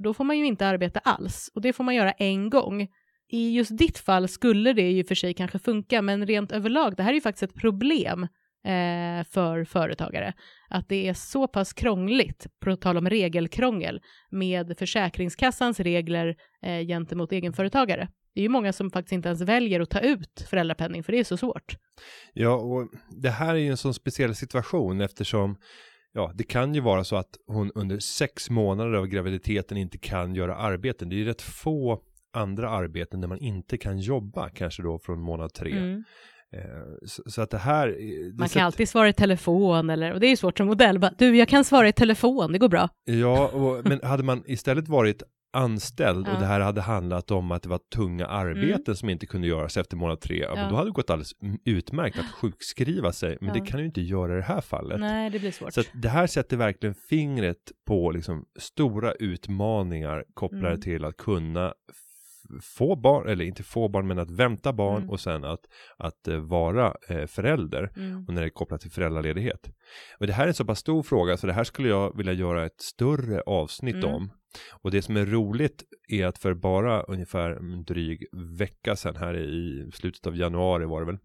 [0.00, 2.88] Då får man ju inte arbeta alls och det får man göra en gång.
[3.28, 7.02] I just ditt fall skulle det ju för sig kanske funka, men rent överlag, det
[7.02, 8.22] här är ju faktiskt ett problem
[8.64, 10.32] eh, för företagare.
[10.68, 17.32] Att det är så pass krångligt, på tal om regelkrångel, med Försäkringskassans regler eh, gentemot
[17.32, 18.08] egenföretagare.
[18.34, 21.18] Det är ju många som faktiskt inte ens väljer att ta ut föräldrapenning, för det
[21.18, 21.76] är så svårt.
[22.32, 25.56] Ja, och det här är ju en sån speciell situation eftersom
[26.12, 30.34] ja, det kan ju vara så att hon under sex månader av graviditeten inte kan
[30.34, 31.08] göra arbeten.
[31.08, 32.00] Det är ju rätt få
[32.32, 35.72] andra arbeten där man inte kan jobba, kanske då från månad tre.
[35.72, 36.04] Mm.
[36.54, 36.60] Eh,
[37.06, 37.88] så, att det här...
[37.88, 40.58] eh, Det Man kan sätter- alltid svara i telefon eller, och det är ju svårt
[40.58, 41.08] som modell.
[41.18, 42.88] Du, jag kan svara i telefon, det går bra.
[43.04, 45.22] Ja, och, men hade man istället varit
[45.54, 46.30] anställd Ja.
[46.30, 46.34] Mm.
[46.34, 49.76] och det här hade handlat om att det var tunga arbeten som inte kunde göras
[49.76, 50.54] efter månad tre, ja.
[50.54, 51.32] men då hade det gått alldeles
[51.64, 53.54] utmärkt att sjukskriva sig, men Ja.
[53.54, 55.00] det kan ju inte göra i det här fallet.
[55.00, 55.72] Nej, det blir svårt.
[55.74, 60.80] Så det här sätter verkligen fingret på liksom stora utmaningar kopplade Mm.
[60.80, 61.74] till att kunna
[62.62, 65.10] få barn, eller inte få barn, men att vänta barn Mm.
[65.10, 65.60] och sen att,
[65.98, 68.24] att eh, vara eh, förälder Mm.
[68.28, 69.68] och när det är kopplat till föräldraledighet.
[70.20, 72.32] Och det här är en så pass stor fråga så det här skulle jag vilja
[72.32, 74.10] göra ett större avsnitt Mm.
[74.14, 74.30] om.
[74.72, 78.26] Och det som är roligt är att för bara ungefär en dryg
[78.58, 81.18] vecka sedan här i slutet av januari var det väl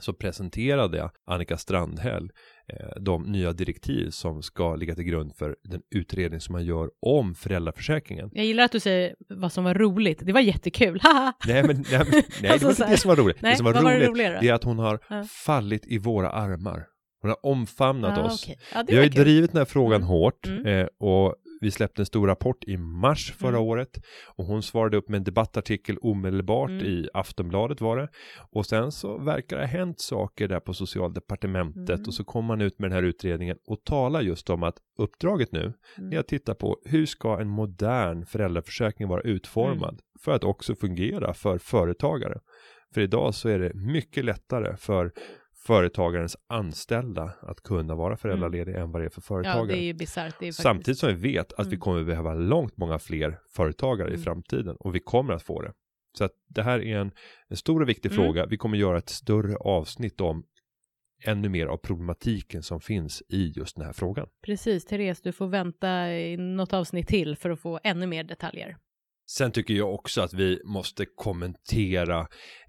[0.00, 2.30] så presenterade jag Annika Strandhäll
[2.72, 6.90] eh, de nya direktiv som ska ligga till grund för den utredning som man gör
[7.06, 8.30] om föräldraförsäkringen.
[8.32, 10.18] Jag gillar att du säger vad som var roligt.
[10.26, 11.32] Det var jättekul, haha!
[11.46, 13.42] Nej, men nej, nej det Alltså var så inte det som var roligt.
[13.42, 14.38] Nej, det som var det roligt då?
[14.40, 15.24] det är att hon har Ja.
[15.44, 16.86] fallit i våra armar.
[17.20, 18.44] Hon har omfamnat Ja, oss.
[18.44, 18.58] okej.
[18.74, 20.08] Ja, det Vi har ju drivit den här frågan Mm.
[20.08, 20.66] hårt Mm.
[20.66, 23.62] eh, och vi släppte en stor rapport i mars förra Mm.
[23.62, 23.98] året
[24.36, 26.86] och hon svarade upp med en debattartikel omedelbart Mm.
[26.86, 28.08] i Aftonbladet var det
[28.52, 32.06] och sen så verkar det ha hänt saker där på socialdepartementet Mm.
[32.06, 35.52] och så kom man ut med den här utredningen och talar just om att uppdraget
[35.52, 36.12] nu Mm.
[36.12, 40.00] är att titta på hur ska en modern föräldraförsäkring vara utformad Mm.
[40.24, 42.38] för att också fungera för företagare.
[42.94, 45.12] För idag så är det mycket lättare för
[45.66, 49.44] företagarens anställda att kunna vara föräldralediga än vad det är för Mm.
[49.44, 49.76] Ja, företagare.
[49.76, 50.32] det är ju bisarrt.
[50.32, 50.62] Faktiskt...
[50.62, 51.80] Samtidigt som vi vet att vi Mm.
[51.80, 54.24] kommer behöva långt många fler företagare i Mm.
[54.24, 55.72] framtiden och vi kommer att få det.
[56.18, 57.10] Så att det här är en,
[57.48, 58.24] en stor och viktig Mm.
[58.24, 58.46] fråga.
[58.46, 60.44] Vi kommer göra ett större avsnitt om
[61.24, 64.26] ännu mer av problematiken som finns i just den här frågan.
[64.44, 68.76] Precis, Therese, du får vänta i något avsnitt till för att få ännu mer detaljer.
[69.30, 72.20] Sen tycker jag också att vi måste kommentera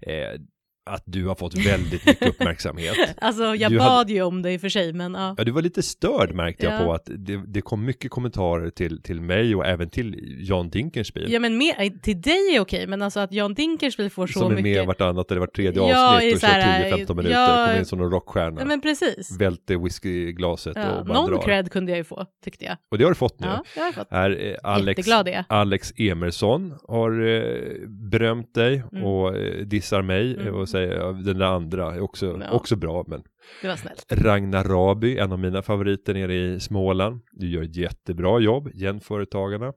[0.02, 0.40] eh,
[0.90, 2.96] att du har fått väldigt mycket uppmärksamhet.
[3.20, 5.34] Alltså, jag Du bad hade- ju om det i och för sig, men ja.
[5.38, 6.84] Ja, du var lite störd märkte jag Ja.
[6.84, 11.32] på att det, det kom mycket kommentarer till, till mig och även till Jan Dinkelspiel.
[11.32, 14.46] Ja, men mer, till dig är okej, men alltså att Jan Dinkelspiel får så som
[14.52, 14.64] är mycket.
[14.78, 18.00] med vartannat eller vart tredje Ja, avsnitt och kör 10-15 minuter, ja, kommer in som
[18.00, 19.36] en rockstjärna, Ja, men precis.
[19.40, 21.42] välter whiskyglaset Ja, och bara någon drar.
[21.42, 22.76] cred kunde jag ju få, tyckte jag.
[22.90, 23.46] Och det har du fått nu.
[23.46, 24.08] Ja, det har jag fått.
[24.10, 25.44] Här, eh, Alex, är jag.
[25.48, 29.04] Alex Emerson har eh, berömt dig Mm.
[29.04, 30.54] och eh, dissar mig Mm.
[30.54, 32.50] och säger ja, den där andra är också, Ja.
[32.50, 33.22] också bra men
[33.62, 34.06] Det var snällt.
[34.12, 37.20] Ragnar Raby, en av mina favoriter nere i Småland.
[37.32, 39.72] Du gör ett jättebra jobb, Genföretagarna.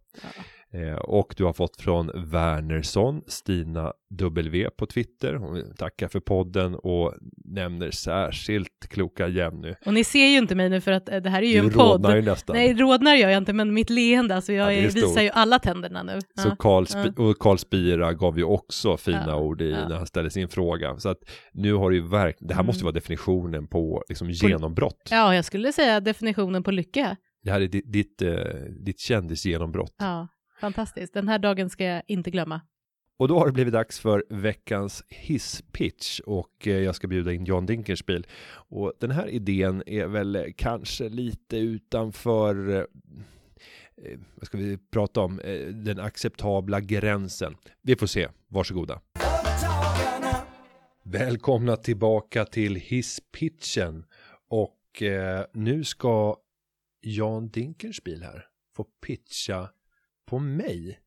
[0.74, 5.34] Eh, och du har fått från Wernersson, Stina W på Twitter.
[5.34, 7.14] Hon tackar för podden och
[7.46, 9.74] nämner särskilt kloka Jenny.
[9.86, 11.68] Och ni ser ju inte mig nu för att eh, det här är ju Du
[11.68, 11.92] en podd.
[11.92, 12.56] rodnar ju nästan.
[12.56, 15.60] Nej, rodnar gör jag inte, men mitt leende, alltså jag Ja, är visar ju alla
[15.60, 16.20] tänderna nu.
[16.42, 16.56] Så Ja.
[16.60, 19.88] Carl, Sp- och Carl Spira gav ju också fina Ja, ord i, ja.
[19.88, 20.98] när han ställde sin fråga.
[20.98, 21.18] Så att
[21.54, 22.86] nu har du ju verkligen, det här måste Mm.
[22.86, 25.08] vara definitionen på liksom genombrott.
[25.12, 27.18] ja, jag skulle säga definitionen på lycka.
[27.44, 28.34] Det här är ditt, ditt, eh,
[28.86, 29.96] ditt kändisgenombrott.
[30.00, 30.28] Ja,
[30.62, 31.14] fantastiskt.
[31.14, 32.62] Den här dagen ska jag inte glömma.
[33.18, 37.46] Och då har det blivit dags för veckans hisspitch och eh, jag ska bjuda in
[37.46, 38.28] John Dinkelspiel.
[38.52, 45.22] Och den här idén är väl kanske lite utanför, eh, eh, vad ska vi prata
[45.22, 45.42] om,
[45.74, 47.56] den acceptabla gränsen.
[47.82, 49.02] Vi får se, varsågoda.
[51.04, 54.06] Välkomna tillbaka till hisspitchen
[54.50, 55.04] och
[55.54, 56.38] nu ska
[57.02, 59.70] Jan Dinkelspiel här få pitcha
[60.26, 61.00] på mig,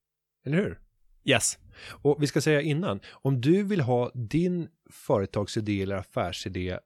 [0.44, 0.80] eller hur?
[1.24, 1.58] Yes.
[2.02, 6.78] Och vi ska säga innan, om du vill ha din företagsidé eller affärsidé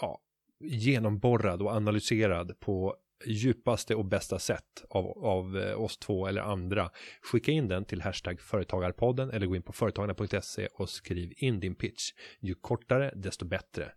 [0.00, 0.20] ja,
[0.60, 6.90] genomborrad och analyserad på djupaste och bästa sätt av, av eh, oss två eller andra,
[7.22, 11.74] skicka in den till hashtag företagarpodden eller gå in på företagarna.se och skriv in din
[11.74, 12.12] pitch.
[12.40, 13.92] Ju kortare, desto bättre.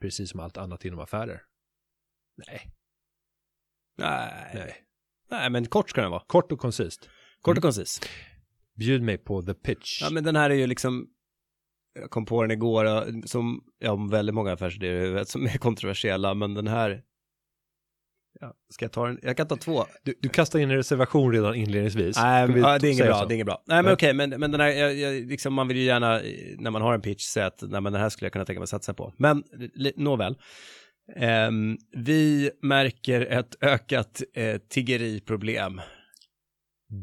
[0.00, 1.42] Precis som allt annat inom affärer.
[2.36, 2.70] Nej,
[3.96, 4.50] Nej.
[4.54, 4.84] Nej.
[5.40, 5.50] Nej.
[5.50, 6.22] men kort ska den vara.
[6.26, 7.08] Kort och koncist.
[7.40, 7.58] Kort Mm.
[7.58, 8.00] och koncis.
[8.78, 10.02] Bjud mig på the pitch.
[10.02, 11.06] Ja, men den här är ju liksom,
[12.00, 15.58] jag kom på den igår, som, ja, om väldigt många affärsidéer i huvudet som är
[15.58, 17.02] kontroversiella, men den här,
[18.40, 19.18] ja, ska jag ta den?
[19.22, 19.84] Jag kan ta två.
[20.02, 22.16] Du, du kastar in en reservation redan inledningsvis.
[22.16, 23.26] Nej, Ska vi ja, det är inget säga bra, så?
[23.26, 23.62] det är inget bra.
[23.66, 23.94] Nej, men Nej.
[23.94, 26.82] okej, men, men den här, jag, jag, liksom, man vill ju gärna, eh, när man
[26.82, 28.68] har en pitch, säga att nej, men den här skulle jag kunna tänka mig att
[28.70, 29.14] satsa på.
[29.16, 29.42] Men,
[29.74, 30.36] li, nåväl.
[31.16, 35.80] Ehm, vi märker ett ökat eh, tiggeriproblem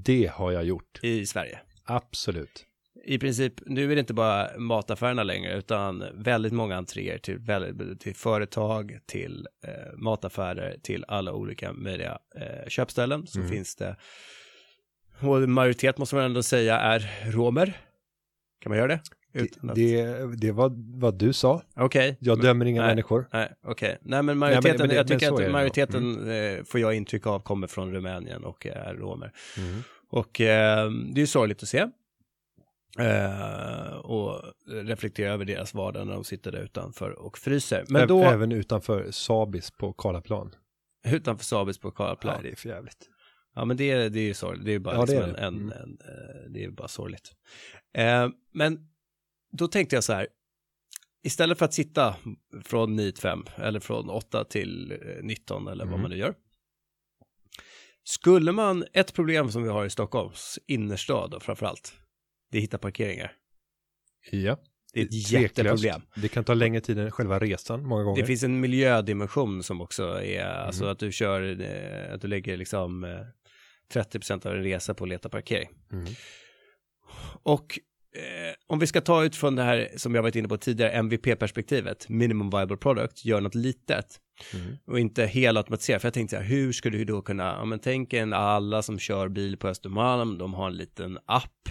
[0.05, 0.99] Det har jag gjort.
[1.03, 1.59] i Sverige.
[1.85, 2.65] Absolut.
[3.05, 8.15] i princip, nu är det inte bara mataffärerna längre, utan väldigt många entréer till, till
[8.15, 13.27] företag, till eh, mataffärer, till alla olika möjliga eh, köpställen.
[13.27, 13.51] Så Mm.
[13.51, 13.95] finns det,
[15.21, 17.77] och majoritet måste man ändå säga är romer.
[18.61, 19.01] Kan man göra det?
[19.33, 20.05] Att- Det,
[20.37, 21.61] det var vad du sa.
[21.75, 22.17] Okej.
[22.19, 22.89] Jag dömer inga Nej.
[22.89, 23.27] människor.
[23.33, 23.97] Nej, okej.
[24.01, 27.39] Nej, men majoriteten, men det- jag men tycker att majoriteten eh, får jag intryck av
[27.39, 29.31] kommer från Rumänien och är romer.
[29.57, 29.81] Mm.
[30.09, 31.87] Och eh, det är ju sorgligt att se.
[32.99, 37.85] Eh, och reflektera över deras vardag när de sitter där utanför och fryser.
[37.89, 40.55] Men Ä- då, Även utanför Sabis på Karlaplan.
[41.07, 42.39] utanför Sabis på Karlaplan.
[42.43, 43.07] det är för jävligt.
[43.55, 44.65] Ja, men det, är- det är ju sorgligt.
[44.65, 45.27] Det är ju bara, Ja, det är det.
[45.27, 45.71] en, en, Mm.
[45.71, 47.31] en, eh, det är ju bara sorgligt.
[47.93, 48.87] Eh, men
[49.51, 50.27] då tänkte jag så här,
[51.23, 52.15] istället för att sitta
[52.63, 56.01] från 9 till 5 eller från 8 till eh, 19 eller vad Mm.
[56.01, 56.33] man nu gör.
[58.03, 61.93] Skulle man, ett problem som vi har i Stockholms innerstad då, framförallt,
[62.51, 63.33] det är att hitta parkeringar.
[64.31, 64.57] Ja.
[64.93, 65.31] Det är ett Tveklöst.
[65.31, 66.01] jätteproblem.
[66.15, 68.21] Det kan ta längre tid än själva resan många gånger.
[68.21, 70.65] Det finns en miljödimension som också är, Mm.
[70.67, 73.19] alltså att du kör, eh, att du lägger liksom eh,
[73.93, 75.69] 30% av en resa på att leta parkering.
[75.91, 76.13] Mm.
[77.43, 77.83] Och eh,
[78.67, 82.09] om vi ska ta ut från det här som jag varit inne på tidigare, MVP-perspektivet,
[82.09, 84.19] minimum viable product, gör något litet
[84.53, 84.77] Mm.
[84.87, 86.01] och inte helautomatiserat.
[86.01, 88.81] För jag tänkte så här, hur skulle du då kunna, ja men tänk en alla
[88.81, 91.69] som kör bil på Östermalm, de har en liten app.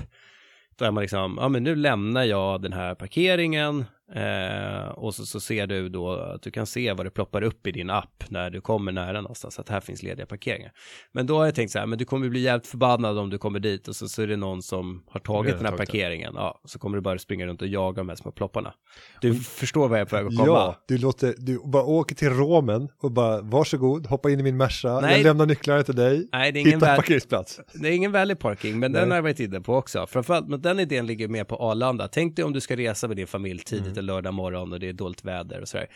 [0.76, 3.84] Då är man liksom, ja men nu lämnar jag den här parkeringen
[4.14, 7.66] eh, och så, så ser du då att du kan se vad det ploppar upp
[7.66, 10.72] i din app när du kommer nära någonstans, att här finns lediga parkeringar.
[11.12, 13.38] Men då har jag tänkt så här, men du kommer bli jävligt förbannad om du
[13.38, 15.86] kommer dit och så, så är det någon som har tagit den här tagit den.
[15.86, 16.32] parkeringen.
[16.36, 18.72] Ja, så kommer du bara springa runt och jaga de här små plopparna.
[19.20, 20.46] Du förstår vad jag är på väg att komma.
[20.48, 24.56] Ja, du låter, du bara åker till Romen och bara varsågod, hoppa in i min
[24.56, 25.16] Merca, Nej.
[25.16, 26.96] jag lämnar nycklarna till dig, Nej, det är ingen hitta väl...
[26.96, 27.60] parkeringsplats.
[27.74, 29.08] Det är ingen valley parking, men den Nej.
[29.10, 30.06] har jag varit inne på också.
[30.06, 32.08] Framförallt, men den idén ligger mer på Arlanda.
[32.08, 33.99] Tänk dig om du ska resa med din familj tidigt Mm.
[34.00, 35.86] En lördag morgon och det är dåligt väder och sådär.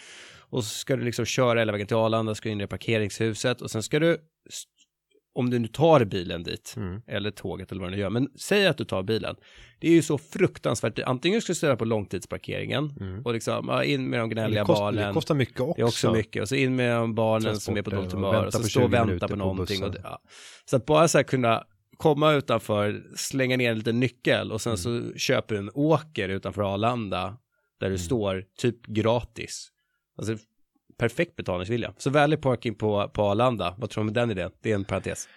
[0.50, 3.70] Och så ska du liksom köra hela vägen till Arlanda, ska in i parkeringshuset och
[3.70, 4.18] sen ska du,
[5.34, 7.00] om du nu tar bilen dit, Mm.
[7.06, 9.36] eller tåget eller vad du gör, men säg att du tar bilen.
[9.80, 13.22] Det är ju så fruktansvärt, antingen ska du ställa på långtidsparkeringen Mm.
[13.24, 15.06] och liksom, ja, in med de gnälliga kost, barnen.
[15.08, 15.74] det kostar mycket också.
[15.76, 16.42] Det är också mycket.
[16.42, 18.46] Och så in med de barnen som är på dåligt och humör.
[18.46, 19.84] Och så på stå och 20 vänta på på någonting.
[19.84, 20.02] Och, bussen.
[20.04, 20.18] ja.
[20.70, 21.64] Så att bara så här kunna
[21.96, 24.76] komma utanför, slänga ner en liten nyckel och sen Mm.
[25.12, 27.36] så köper du en åker utanför Arlanda
[27.84, 27.98] där du Mm.
[28.04, 29.68] står typ gratis.
[30.18, 30.36] Alltså
[30.98, 31.94] perfekt betalningsvilja.
[31.98, 34.50] Så valley parking på, på Arlanda, vad tror du om den idén?
[34.62, 35.28] Det är en parentes.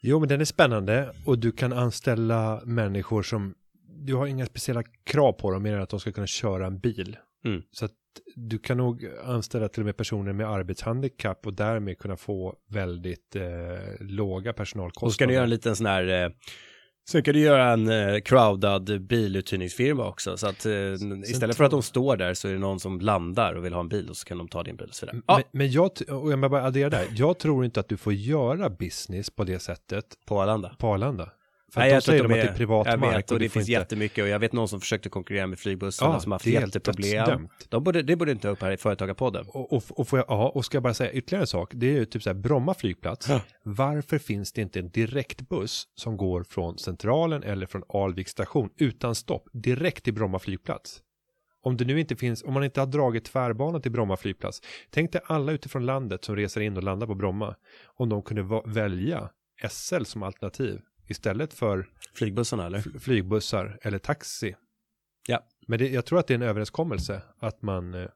[0.00, 3.54] Jo, men den är spännande och du kan anställa människor som,
[4.06, 6.78] du har inga speciella krav på dem mer än att de ska kunna köra en
[6.78, 7.16] bil.
[7.44, 7.62] Mm.
[7.72, 7.92] Så att
[8.34, 13.36] du kan nog anställa till och med personer med arbetshandikapp och därmed kunna få väldigt
[13.36, 13.42] eh,
[14.00, 15.06] låga personalkostnader.
[15.08, 16.30] Och ska du göra en liten sån här eh,
[17.08, 20.36] Sen kan du göra en eh, crowdad biluthyrningsfirma också.
[20.36, 20.72] Så att eh,
[21.24, 23.80] istället för att de står där så är det någon som landar och vill ha
[23.80, 24.88] en bil och så kan de ta din bil.
[24.88, 25.22] och Så där.
[25.26, 28.12] Ja, Men, men jag, och jag bara addera där, jag tror inte att du får
[28.12, 30.76] göra business på det sättet på Arlanda.
[30.78, 31.30] på Arlanda.
[31.72, 33.30] För Nej, att jag tror säger de de att det är privat jag mark vet,
[33.30, 36.20] och det finns inte- jättemycket och jag vet någon som försökte konkurrera med flygbussarna Ja,
[36.20, 37.48] som haft är helt jätteproblem.
[37.68, 39.44] De borde, det borde inte upp här i Företagarpodden.
[39.48, 41.86] Och, och, och, får jag, ja, och ska jag bara säga ytterligare en sak, det
[41.86, 43.28] är ju typ så här Bromma flygplats.
[43.28, 43.40] Ja.
[43.62, 49.14] Varför finns det inte en direktbuss som går från Centralen eller från Alvik station utan
[49.14, 51.02] stopp direkt till Bromma flygplats?
[51.62, 54.60] Om det nu inte finns, om man inte har dragit tvärbanan till Bromma flygplats,
[54.90, 57.54] tänk dig alla utifrån landet som reser in och landar på Bromma,
[57.96, 59.30] om de kunde välja
[59.70, 62.78] SL som alternativ istället för Flygbussarna eller?
[62.78, 64.56] fl- flygbussar eller taxi.
[65.28, 65.40] Ja.
[65.66, 68.06] Men det, jag tror att det är en överenskommelse att man eh,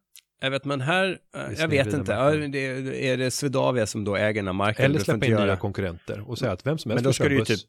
[0.41, 2.13] Jag vet, men här, eh, jag vet inte.
[2.13, 4.91] Ja, det, är det Swedavia som då äger den här marknaden?
[4.91, 7.29] Eller släppa in göra- nya konkurrenter och säga att vem som helst Men då ska
[7.29, 7.61] du ju typ,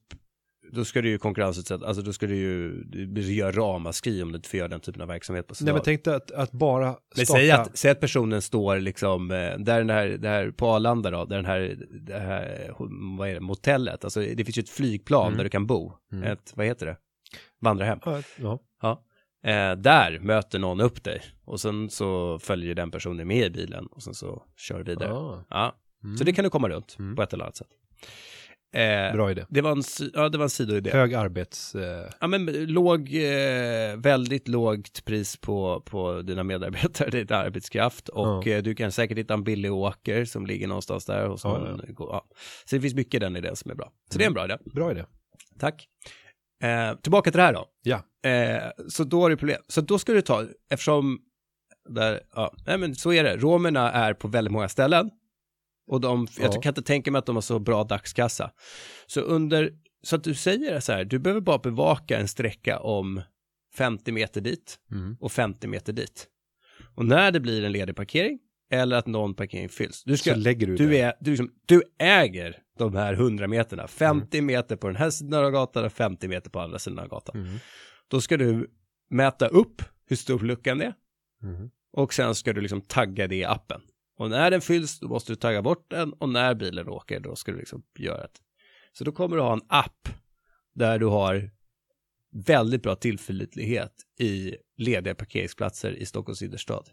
[0.71, 4.35] då ska du ju konkurrensutsätta, alltså då ska du ju du göra ramaskri om du
[4.35, 5.73] inte får göra den typen av verksamhet på Nej Swedavia.
[5.73, 7.39] men tänk dig att, att bara Men starta...
[7.39, 11.11] säg att, säg att personen står liksom, eh, där den här, det här på Arlanda
[11.11, 12.71] då, där den här, det här,
[13.17, 15.37] vad är det, motellet, alltså det finns ju ett flygplan Mm.
[15.37, 16.23] där du kan bo, Mm.
[16.31, 16.97] ett, vad heter det,
[17.61, 17.99] vandrarhem.
[18.05, 19.03] Ja, ja.
[19.43, 23.85] Eh, där möter någon upp dig och sen så följer den personen med i bilen
[23.87, 25.13] och sen så kör du vidare.
[25.13, 26.17] Ah, Ja, mm.
[26.17, 27.15] så det kan du komma runt Mm.
[27.15, 27.67] på ett eller annat sätt.
[28.73, 29.45] Eh, Bra idé.
[29.49, 30.91] det var en, ja, det var en sidoidé.
[30.91, 31.75] Hög arbets...
[31.75, 38.47] Eh, Ja, men låg, eh, väldigt lågt pris på, på dina medarbetare, din arbetskraft och
[38.47, 41.29] eh, du kan säkert hitta en billig åker som ligger någonstans där.
[41.29, 42.25] Och så, Ja, ja, ja.
[42.65, 43.91] så det finns mycket i den idén som är bra.
[44.11, 44.57] Så det är en bra idé.
[44.73, 45.05] bra idé.
[45.59, 45.87] Tack.
[46.63, 47.65] Eh, tillbaka till det här då.
[47.83, 48.29] Ja.
[48.29, 49.61] Eh, så då är det problem.
[49.67, 51.19] Så då ska du ta, eftersom,
[51.89, 53.37] där, ja, nej men så är det.
[53.37, 55.09] Romerna är på väldigt många ställen.
[55.91, 56.61] Och de, jag Ja.
[56.61, 58.51] kan inte tänka mig att de har så bra dagskassa.
[59.07, 59.71] Så under,
[60.03, 63.21] så att du säger så här, du behöver bara bevaka en sträcka om
[63.77, 65.17] 50 meter dit Mm.
[65.19, 66.27] och 50 meter dit.
[66.95, 68.39] Och när det blir en ledig parkering
[68.71, 70.99] eller att någon parkering fylls, du, ska, Så lägger du, du, det.
[71.01, 73.87] är, du, liksom, du äger de här 100 meterna.
[73.87, 77.07] 50 meter på den här sidan av gatan och 50 meter på andra sidan av
[77.07, 77.41] gatan.
[77.41, 77.57] Mm.
[78.07, 78.69] Då ska du
[79.09, 80.93] mäta upp hur stor luckan är
[81.43, 81.69] Mm.
[81.93, 83.81] och sen ska du liksom tagga det i appen.
[84.17, 87.35] Och när den fylls, då måste du tagga bort den och när bilen åker, då
[87.35, 88.39] ska du liksom göra det.
[88.93, 90.07] Så då kommer du ha en app
[90.73, 91.51] där du har
[92.47, 96.89] väldigt bra tillförlitlighet i lediga parkeringsplatser i Stockholms innerstad.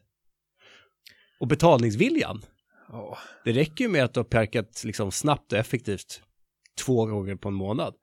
[1.40, 2.42] Och betalningsviljan,
[2.88, 3.18] Ja.
[3.44, 6.22] det räcker ju med att du har parkat liksom snabbt och effektivt
[6.84, 7.94] två gånger på en månad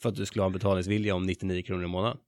[0.00, 2.18] för att du skulle ha en betalningsvilja om 99 kronor i månaden.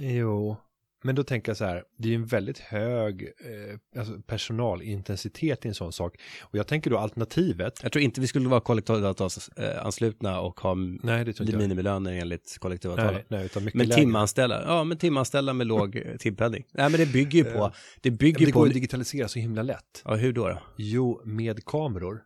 [0.00, 0.56] Jo,
[1.02, 5.68] men då tänker jag så här, det är en väldigt hög eh, alltså personalintensitet i
[5.68, 6.16] en sån sak.
[6.42, 7.72] Och jag tänker då alternativet.
[7.82, 13.30] Jag tror inte vi skulle vara kollektivavtalsanslutna och ha Nej, det minimilöner enligt kollektivavtalet.
[13.30, 14.00] Nej, nej, Men lägre.
[14.00, 16.64] timanställda, ja men timanställda med låg eh, timpenning.
[16.72, 19.28] Nej men det bygger ju på, Eh, det bygger det på, går ju att digitalisera
[19.28, 20.02] så himla lätt.
[20.04, 20.48] ja hur då?
[20.48, 20.62] då?
[20.76, 22.22] Jo, med kameror.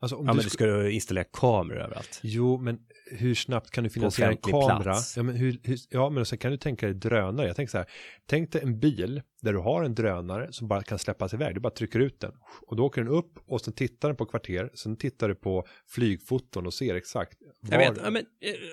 [0.00, 2.20] Alltså om Ja du men du sk- ska du installera kameror överallt.
[2.22, 2.78] Jo, men
[3.10, 4.80] hur snabbt kan du finansiera en kamera?
[4.82, 5.16] plats.
[5.16, 7.46] Ja, men, hur, hur, ja, men sen kan du tänka dig drönare.
[7.46, 7.86] Jag tänker så här,
[8.26, 11.54] tänk dig en bil där du har en drönare som bara kan släppas iväg.
[11.54, 12.32] Du bara trycker ut den
[12.66, 14.70] och då åker den upp och sen tittar den på kvarter.
[14.74, 17.38] Sen tittar du på flygfoton och ser exakt.
[17.60, 18.22] Jag var- vet, ja, men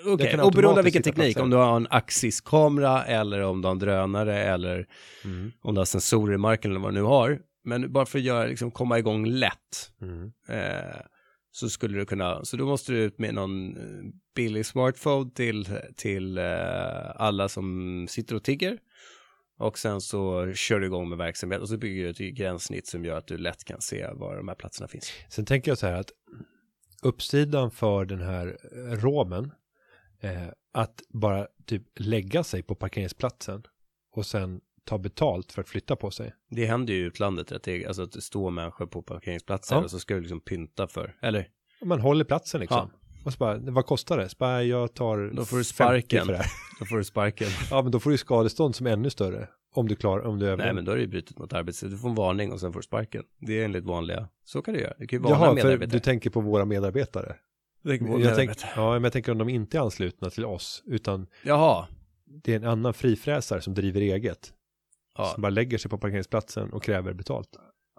[0.05, 3.67] eh, okej, kan oberoende av vilken teknik, om du har en Axis-kamera eller om du
[3.67, 4.87] har en drönare eller
[5.23, 7.39] Mm, om du har sensorer i marken eller vad du nu har.
[7.63, 10.95] Men bara för att göra, liksom, komma igång lätt mm, eh,
[11.55, 15.79] så skulle du kunna, så då måste du ut med någon eh, billig smartphone till,
[15.95, 18.77] till eh, alla som sitter och tigger.
[19.57, 23.05] Och sen så kör du igång med verksamhet och så bygger du ett gränssnitt som
[23.05, 25.11] gör att du lätt kan se var de här platserna finns.
[25.29, 26.11] Sen tänker jag så här att
[27.01, 29.51] uppsidan för den här eh, romen
[30.21, 33.63] eh, att bara typ lägga sig på parkeringsplatsen
[34.11, 36.33] och sen ta betalt för att flytta på sig.
[36.49, 39.83] Det händer ju i utlandet, att det, alltså att det står människor på parkeringsplatser Ja.
[39.83, 41.47] och så ska du liksom pynta för, eller
[41.83, 42.89] man håller platsen liksom.
[43.25, 44.29] Och så bara, vad kostar det?
[44.29, 46.25] Så bara, jag tar Då får du 50 sparken.
[46.25, 46.47] för det här.
[46.79, 47.47] då får du sparken.
[47.71, 49.47] Ja, men då får du skadestånd som är ännu större.
[49.73, 50.65] Om du klarar, om du överlever.
[50.65, 52.73] Nej men då är det ju brutit mot arbetstid, du får en varning och sen
[52.73, 53.23] får du sparken.
[53.39, 54.93] Det är enligt vanliga, så kan du göra.
[54.99, 55.87] Det kan ju vara Jaha, för medarbetare.
[55.89, 57.35] du tänker på våra medarbetare.
[57.81, 58.69] Jag tänk, medarbetare.
[58.75, 61.87] ja, men jag tänker om de inte är anslutna till oss, utan Jaha,
[62.43, 64.53] det är en annan frifräsare som driver eget.
[65.17, 65.25] Ja.
[65.33, 67.49] Som bara lägger sig på parkeringsplatsen och kräver betalt.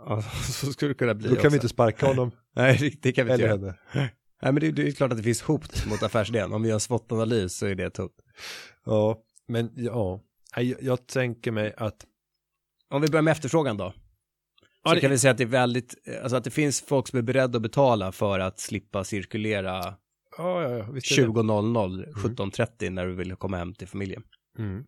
[0.07, 0.23] ja.
[0.53, 1.49] Så skulle det kunna bli Då kan också.
[1.49, 2.31] vi inte sparka honom.
[2.57, 3.75] Nej, det- det kan vi inte eller göra.
[3.93, 4.11] henne.
[4.43, 6.53] Nej, men det, det är klart att det finns hot mot affärsidén.
[6.53, 8.13] Om vi gör en SWOT-analys så är det ett hot.
[8.85, 10.21] Ja, men ja.
[10.57, 12.07] Jag, jag tänker mig att
[12.91, 13.93] Om vi börjar med efterfrågan då.
[14.85, 17.09] Ja, så det- kan vi säga att det är väldigt, alltså att det finns folk
[17.09, 19.95] som är beredda att betala för att slippa cirkulera
[20.39, 20.91] Ja, ja, ja.
[20.91, 21.29] Visst är det.
[21.29, 24.23] 20.00, 17.30 när du vill komma hem till familjen.
[24.59, 24.85] Mm.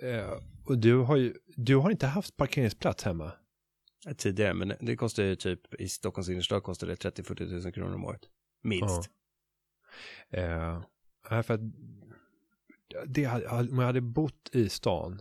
[0.00, 3.32] Eh, och du har ju, du har inte haft parkeringsplats hemma.
[4.06, 7.94] Eh, Tidigare, men det kostar ju typ i Stockholms innerstad kostar det 30-40 tusen kronor
[7.94, 8.22] om året.
[8.62, 9.10] Minst.
[10.30, 10.82] Eh,
[11.30, 11.60] nej, för att
[13.06, 13.26] det,
[13.70, 15.20] om jag hade bott i stan,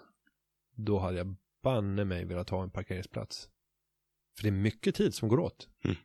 [0.75, 3.49] då hade jag banne mig velat ha en parkeringsplats.
[4.37, 5.69] För det är mycket tid som går åt.
[5.83, 5.95] Mm.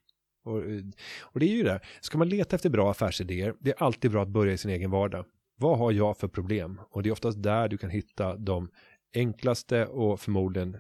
[0.45, 0.83] Och, eh,
[1.21, 4.23] och det är ju det, ska man leta efter bra affärsidéer, det är alltid bra
[4.23, 5.25] att börja i sin egen vardag.
[5.61, 6.81] Vad har jag för problem?
[6.91, 8.71] Och det är oftast där du kan hitta de
[9.15, 10.77] enklaste och förmodligen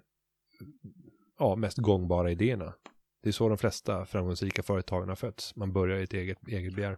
[1.38, 2.74] ja, mest gångbara idéerna.
[3.22, 5.56] Det är så de flesta framgångsrika företagen har fötts.
[5.56, 6.96] Man börjar i ett eget, eget begär.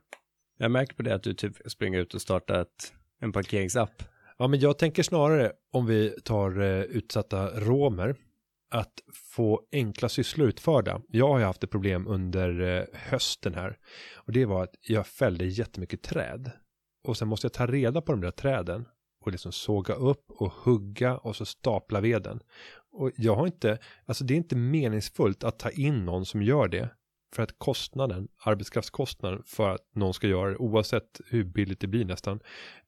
[0.58, 4.02] Jag märker på det att du typ springer ut och startar ett, en parkeringsapp.
[4.38, 8.16] Ja, men jag tänker snarare om vi tar eh, utsatta romer
[8.70, 8.94] att
[9.34, 11.02] få enkla sysslor utförda.
[11.08, 13.78] Jag har ju haft ett problem under eh, hösten här
[14.16, 16.50] och det var att jag fällde jättemycket träd
[17.02, 18.84] och sen måste jag ta reda på de där träden
[19.24, 22.40] och liksom såga upp och hugga och så stapla veden.
[22.92, 26.68] Och jag har inte, alltså det är inte meningsfullt att ta in någon som gör
[26.68, 26.88] det
[27.34, 32.04] för att kostnaden, arbetskraftskostnaden för att någon ska göra det oavsett hur billigt det blir
[32.04, 32.40] nästan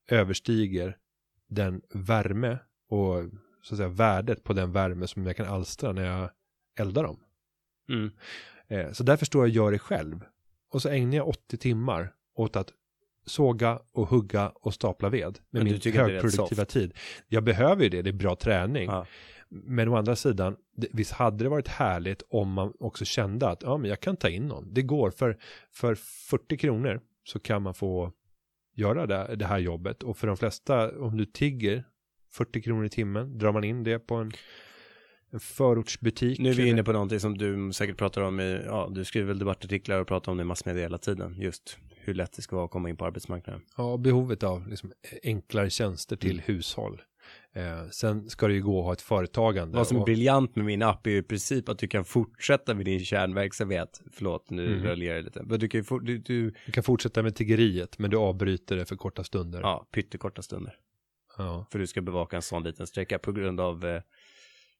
[0.08, 0.96] överstiger
[1.48, 2.58] den värme
[2.88, 3.24] och
[3.62, 6.30] så att säga värdet på den värme som jag kan alstra när jag
[6.78, 7.20] eldar dem.
[7.88, 8.10] Mm.
[8.68, 10.24] Eh, så därför står jag och gör det själv.
[10.70, 12.72] Och så ägnar jag 80 timmar åt att
[13.26, 16.94] såga och hugga och stapla ved med min högproduktiva tid.
[17.28, 18.84] Jag behöver ju det, det är bra träning.
[18.84, 19.06] Ja.
[19.48, 23.62] Men å andra sidan, det, visst hade det varit härligt om man också kände att
[23.62, 24.74] ja, men jag kan ta in någon.
[24.74, 25.38] Det går för,
[25.72, 28.12] för 40 kronor så kan man få
[28.74, 30.02] göra det, det här jobbet.
[30.02, 31.84] Och för de flesta, om du tigger
[32.32, 34.32] 40 kronor i timmen, drar man in det på en,
[35.30, 36.38] en förortsbutik.
[36.38, 39.28] Nu är vi inne på någonting som du säkert pratar om i, ja, du skriver
[39.28, 41.36] väl debattartiklar och pratar om det i massmedia hela tiden.
[41.40, 43.62] Just hur lätt det ska vara att komma in på arbetsmarknaden.
[43.76, 44.92] Ja, behovet av liksom
[45.22, 46.42] enklare tjänster till Mm.
[46.46, 47.02] hushåll.
[47.52, 49.76] Eh, sen ska det ju gå att ha ett företagande.
[49.78, 52.04] Vad som är och- briljant med min app är ju i princip att du kan
[52.04, 54.02] fortsätta med din kärnverksamhet.
[54.12, 54.84] Förlåt, nu Mhm.
[54.86, 55.42] raljerar jag lite.
[55.42, 58.76] Men du kan ju for, du, du, Du kan fortsätta med tiggeriet, men du avbryter
[58.76, 59.60] det för korta stunder.
[59.60, 60.76] ja, pyttekorta stunder.
[61.38, 61.66] Ja.
[61.72, 64.02] För du ska bevaka en sån liten sträcka på grund av eh,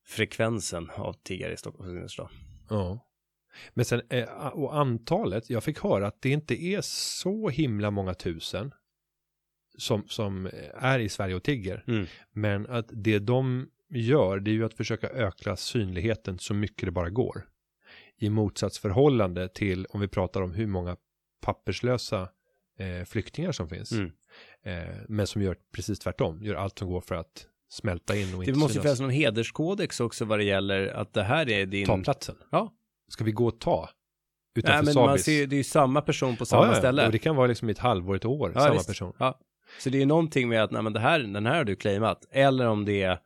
[0.07, 2.29] frekvensen av tiggare i Stockholms innerstad.
[2.71, 3.07] ja.
[3.75, 8.15] Men sen, eh, och antalet, jag fick höra att det inte är så himla många
[8.15, 8.75] tusen
[9.79, 11.85] som, som är i Sverige och tigger.
[11.87, 12.07] Mm.
[12.33, 16.93] Men att det de gör, det är ju att försöka öka synligheten så mycket det
[16.93, 17.49] bara går.
[18.17, 20.97] I motsatsförhållande till om vi pratar om hur många
[21.41, 22.29] papperslösa
[22.79, 23.93] eh, flyktingar som finns.
[23.93, 24.13] Mm.
[24.63, 28.41] Eh, men som gör precis tvärtom, gör allt som går för att smälta in och
[28.41, 28.85] Det inte måste ju synas.
[28.85, 31.87] finnas någon hederskodex också vad det gäller att det här är din...
[31.87, 32.37] Ta platsen.
[32.51, 32.75] Ja.
[33.15, 33.91] Ska vi gå och ta?
[34.55, 35.25] Utanför Nej, men man Sabis?
[35.25, 37.07] ser ju, det är ju samma person på samma ja, ja, ställe.
[37.07, 38.87] Och det kan vara liksom ett halvår, ett år, Ja, samma visst.
[38.87, 39.13] person.
[39.19, 39.41] Ja.
[39.81, 42.27] Så det är någonting med att, nej men det här, den här har du claimat.
[42.31, 43.19] Eller om det är,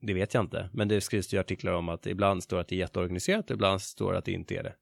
[0.00, 0.70] det vet jag inte.
[0.72, 4.14] Men det skrivs ju artiklar om att ibland står att det är jätteorganiserat, ibland står
[4.14, 4.74] att det inte är det.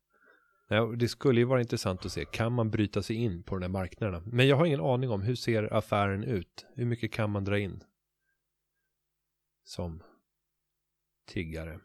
[0.69, 3.63] Ja, det skulle ju vara intressant att se, kan man bryta sig in på den
[3.63, 4.23] här marknaden?
[4.27, 6.67] Men jag har ingen aning om, hur ser affären ut?
[6.75, 7.85] Hur mycket kan man dra in?
[9.65, 10.03] Som
[11.27, 11.79] tiggare.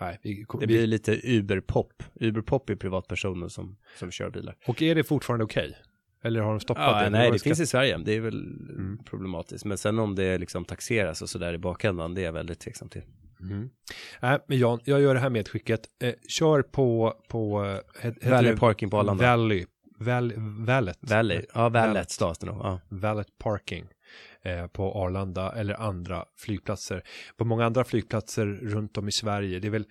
[0.00, 2.02] Nej, vi, Det vi, blir lite Uberpop.
[2.20, 4.56] Uberpop är privatpersoner som, som kör bilar.
[4.66, 5.76] Och är det fortfarande okej?
[6.22, 7.10] Eller har de stoppat Ja, det?
[7.10, 7.98] nej, det ska- finns i Sverige.
[7.98, 8.98] Det är väl Mm.
[9.04, 9.64] problematiskt.
[9.64, 12.88] Men sen om det liksom taxeras och sådär i bakändan, det är jag väldigt tveksam
[12.88, 13.02] till.
[13.40, 13.70] Mm.
[14.20, 15.80] Nej, men Jan, jag gör det här medskicket.
[16.02, 18.56] Eh, kör på, på eh, heter Valley det?
[18.56, 19.24] Parking på Arlanda.
[19.36, 19.66] Valley.
[19.98, 20.32] Val,
[20.66, 20.98] Vallet.
[21.00, 21.42] Valley.
[21.54, 21.88] Ja, Vallet.
[21.88, 22.56] Vallet stavas det nog.
[22.56, 22.80] Ja.
[22.88, 23.86] Valet Parking
[24.46, 27.02] eh, på Arlanda eller andra flygplatser.
[27.36, 29.86] På många andra flygplatser runt om i Sverige, det är väl,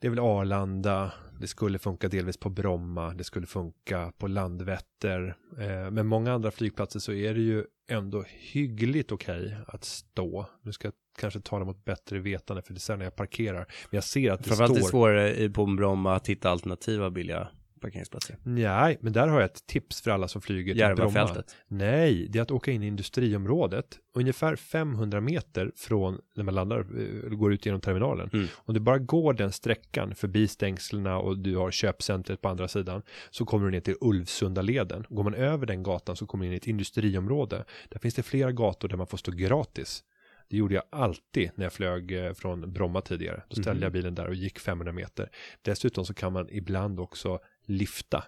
[0.00, 5.36] det är väl Arlanda, det skulle funka delvis på Bromma, det skulle funka på Landvetter.
[5.58, 10.46] Eh, men många andra flygplatser så är det ju ändå hyggligt okej att stå.
[10.62, 13.58] Nu ska jag kanske tala mot bättre vetande för det är sen när jag parkerar.
[13.58, 14.90] Men jag ser att det Framförallt är det står.
[14.90, 17.48] svårare på Bromma att hitta alternativa billiga
[17.80, 18.36] parkeringsplatser.
[18.42, 21.10] Nej, men där har jag ett tips för alla som flyger till Bromma.
[21.68, 26.78] Nej, det är att åka in i industriområdet ungefär 500 meter från när man landar,
[26.78, 28.30] eh, går ut genom terminalen.
[28.32, 28.46] Mm.
[28.54, 33.02] Om du bara går den sträckan förbi stängslerna och du har köpcentret på andra sidan
[33.30, 35.06] så kommer du ner till Ulvsundaleden.
[35.08, 37.64] Går man över den gatan så kommer du in i ett industriområde.
[37.88, 40.04] Där finns det flera gator där man får stå gratis.
[40.48, 43.42] Det gjorde jag alltid när jag flög eh, från Bromma tidigare.
[43.48, 43.82] Då ställde Mhm.
[43.82, 45.30] jag bilen där och gick 500 meter.
[45.62, 48.24] Dessutom så kan man ibland också lifta.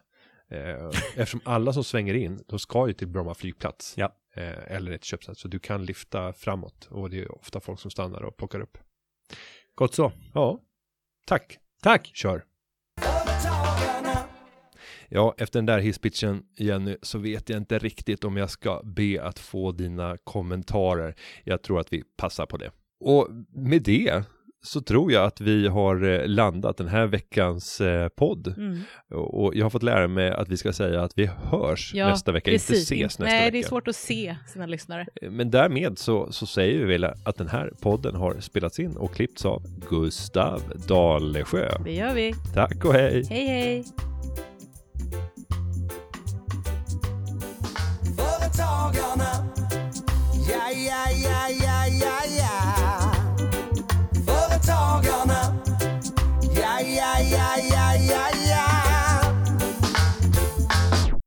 [0.48, 3.94] Eh, eftersom alla som svänger in, de ska ju till Bromma flygplats.
[3.96, 4.16] Ja.
[4.34, 5.34] Eh, eller ett köpcentrum.
[5.34, 6.88] Så du kan lifta framåt.
[6.90, 8.78] Och det är ofta folk som stannar och plockar upp.
[9.74, 10.12] Gott så.
[10.34, 10.60] Ja,
[11.26, 11.58] tack.
[11.82, 12.10] Tack!
[12.14, 12.44] Kör.
[15.08, 19.22] Ja, efter den där hisspitchen Jenny så vet jag inte riktigt om jag ska be
[19.22, 21.14] att få dina kommentarer.
[21.44, 22.70] Jag tror att vi passar på det.
[23.00, 24.24] Och med det
[24.64, 28.54] så tror jag att vi har eh, landat den här veckans eh, podd.
[28.56, 28.80] Mm.
[29.14, 32.32] Och jag har fått lära mig att vi ska säga att vi hörs Ja, nästa
[32.32, 32.82] vecka, inte precis.
[32.84, 33.50] ses nästa Nej, vecka.
[33.50, 35.06] det är svårt att se sina lyssnare.
[35.30, 39.14] Men därmed så, så säger vi väl att den här podden har spelats in och
[39.14, 41.68] klippts av Gustav Dalesjö.
[41.84, 42.34] Det gör vi.
[42.54, 43.24] Tack och hej!
[43.30, 43.84] Hej, hej!
[48.16, 49.46] Företagarna.
[50.48, 53.01] Ja, ja, ja, ja, ja, ja
[54.66, 55.51] dagarna.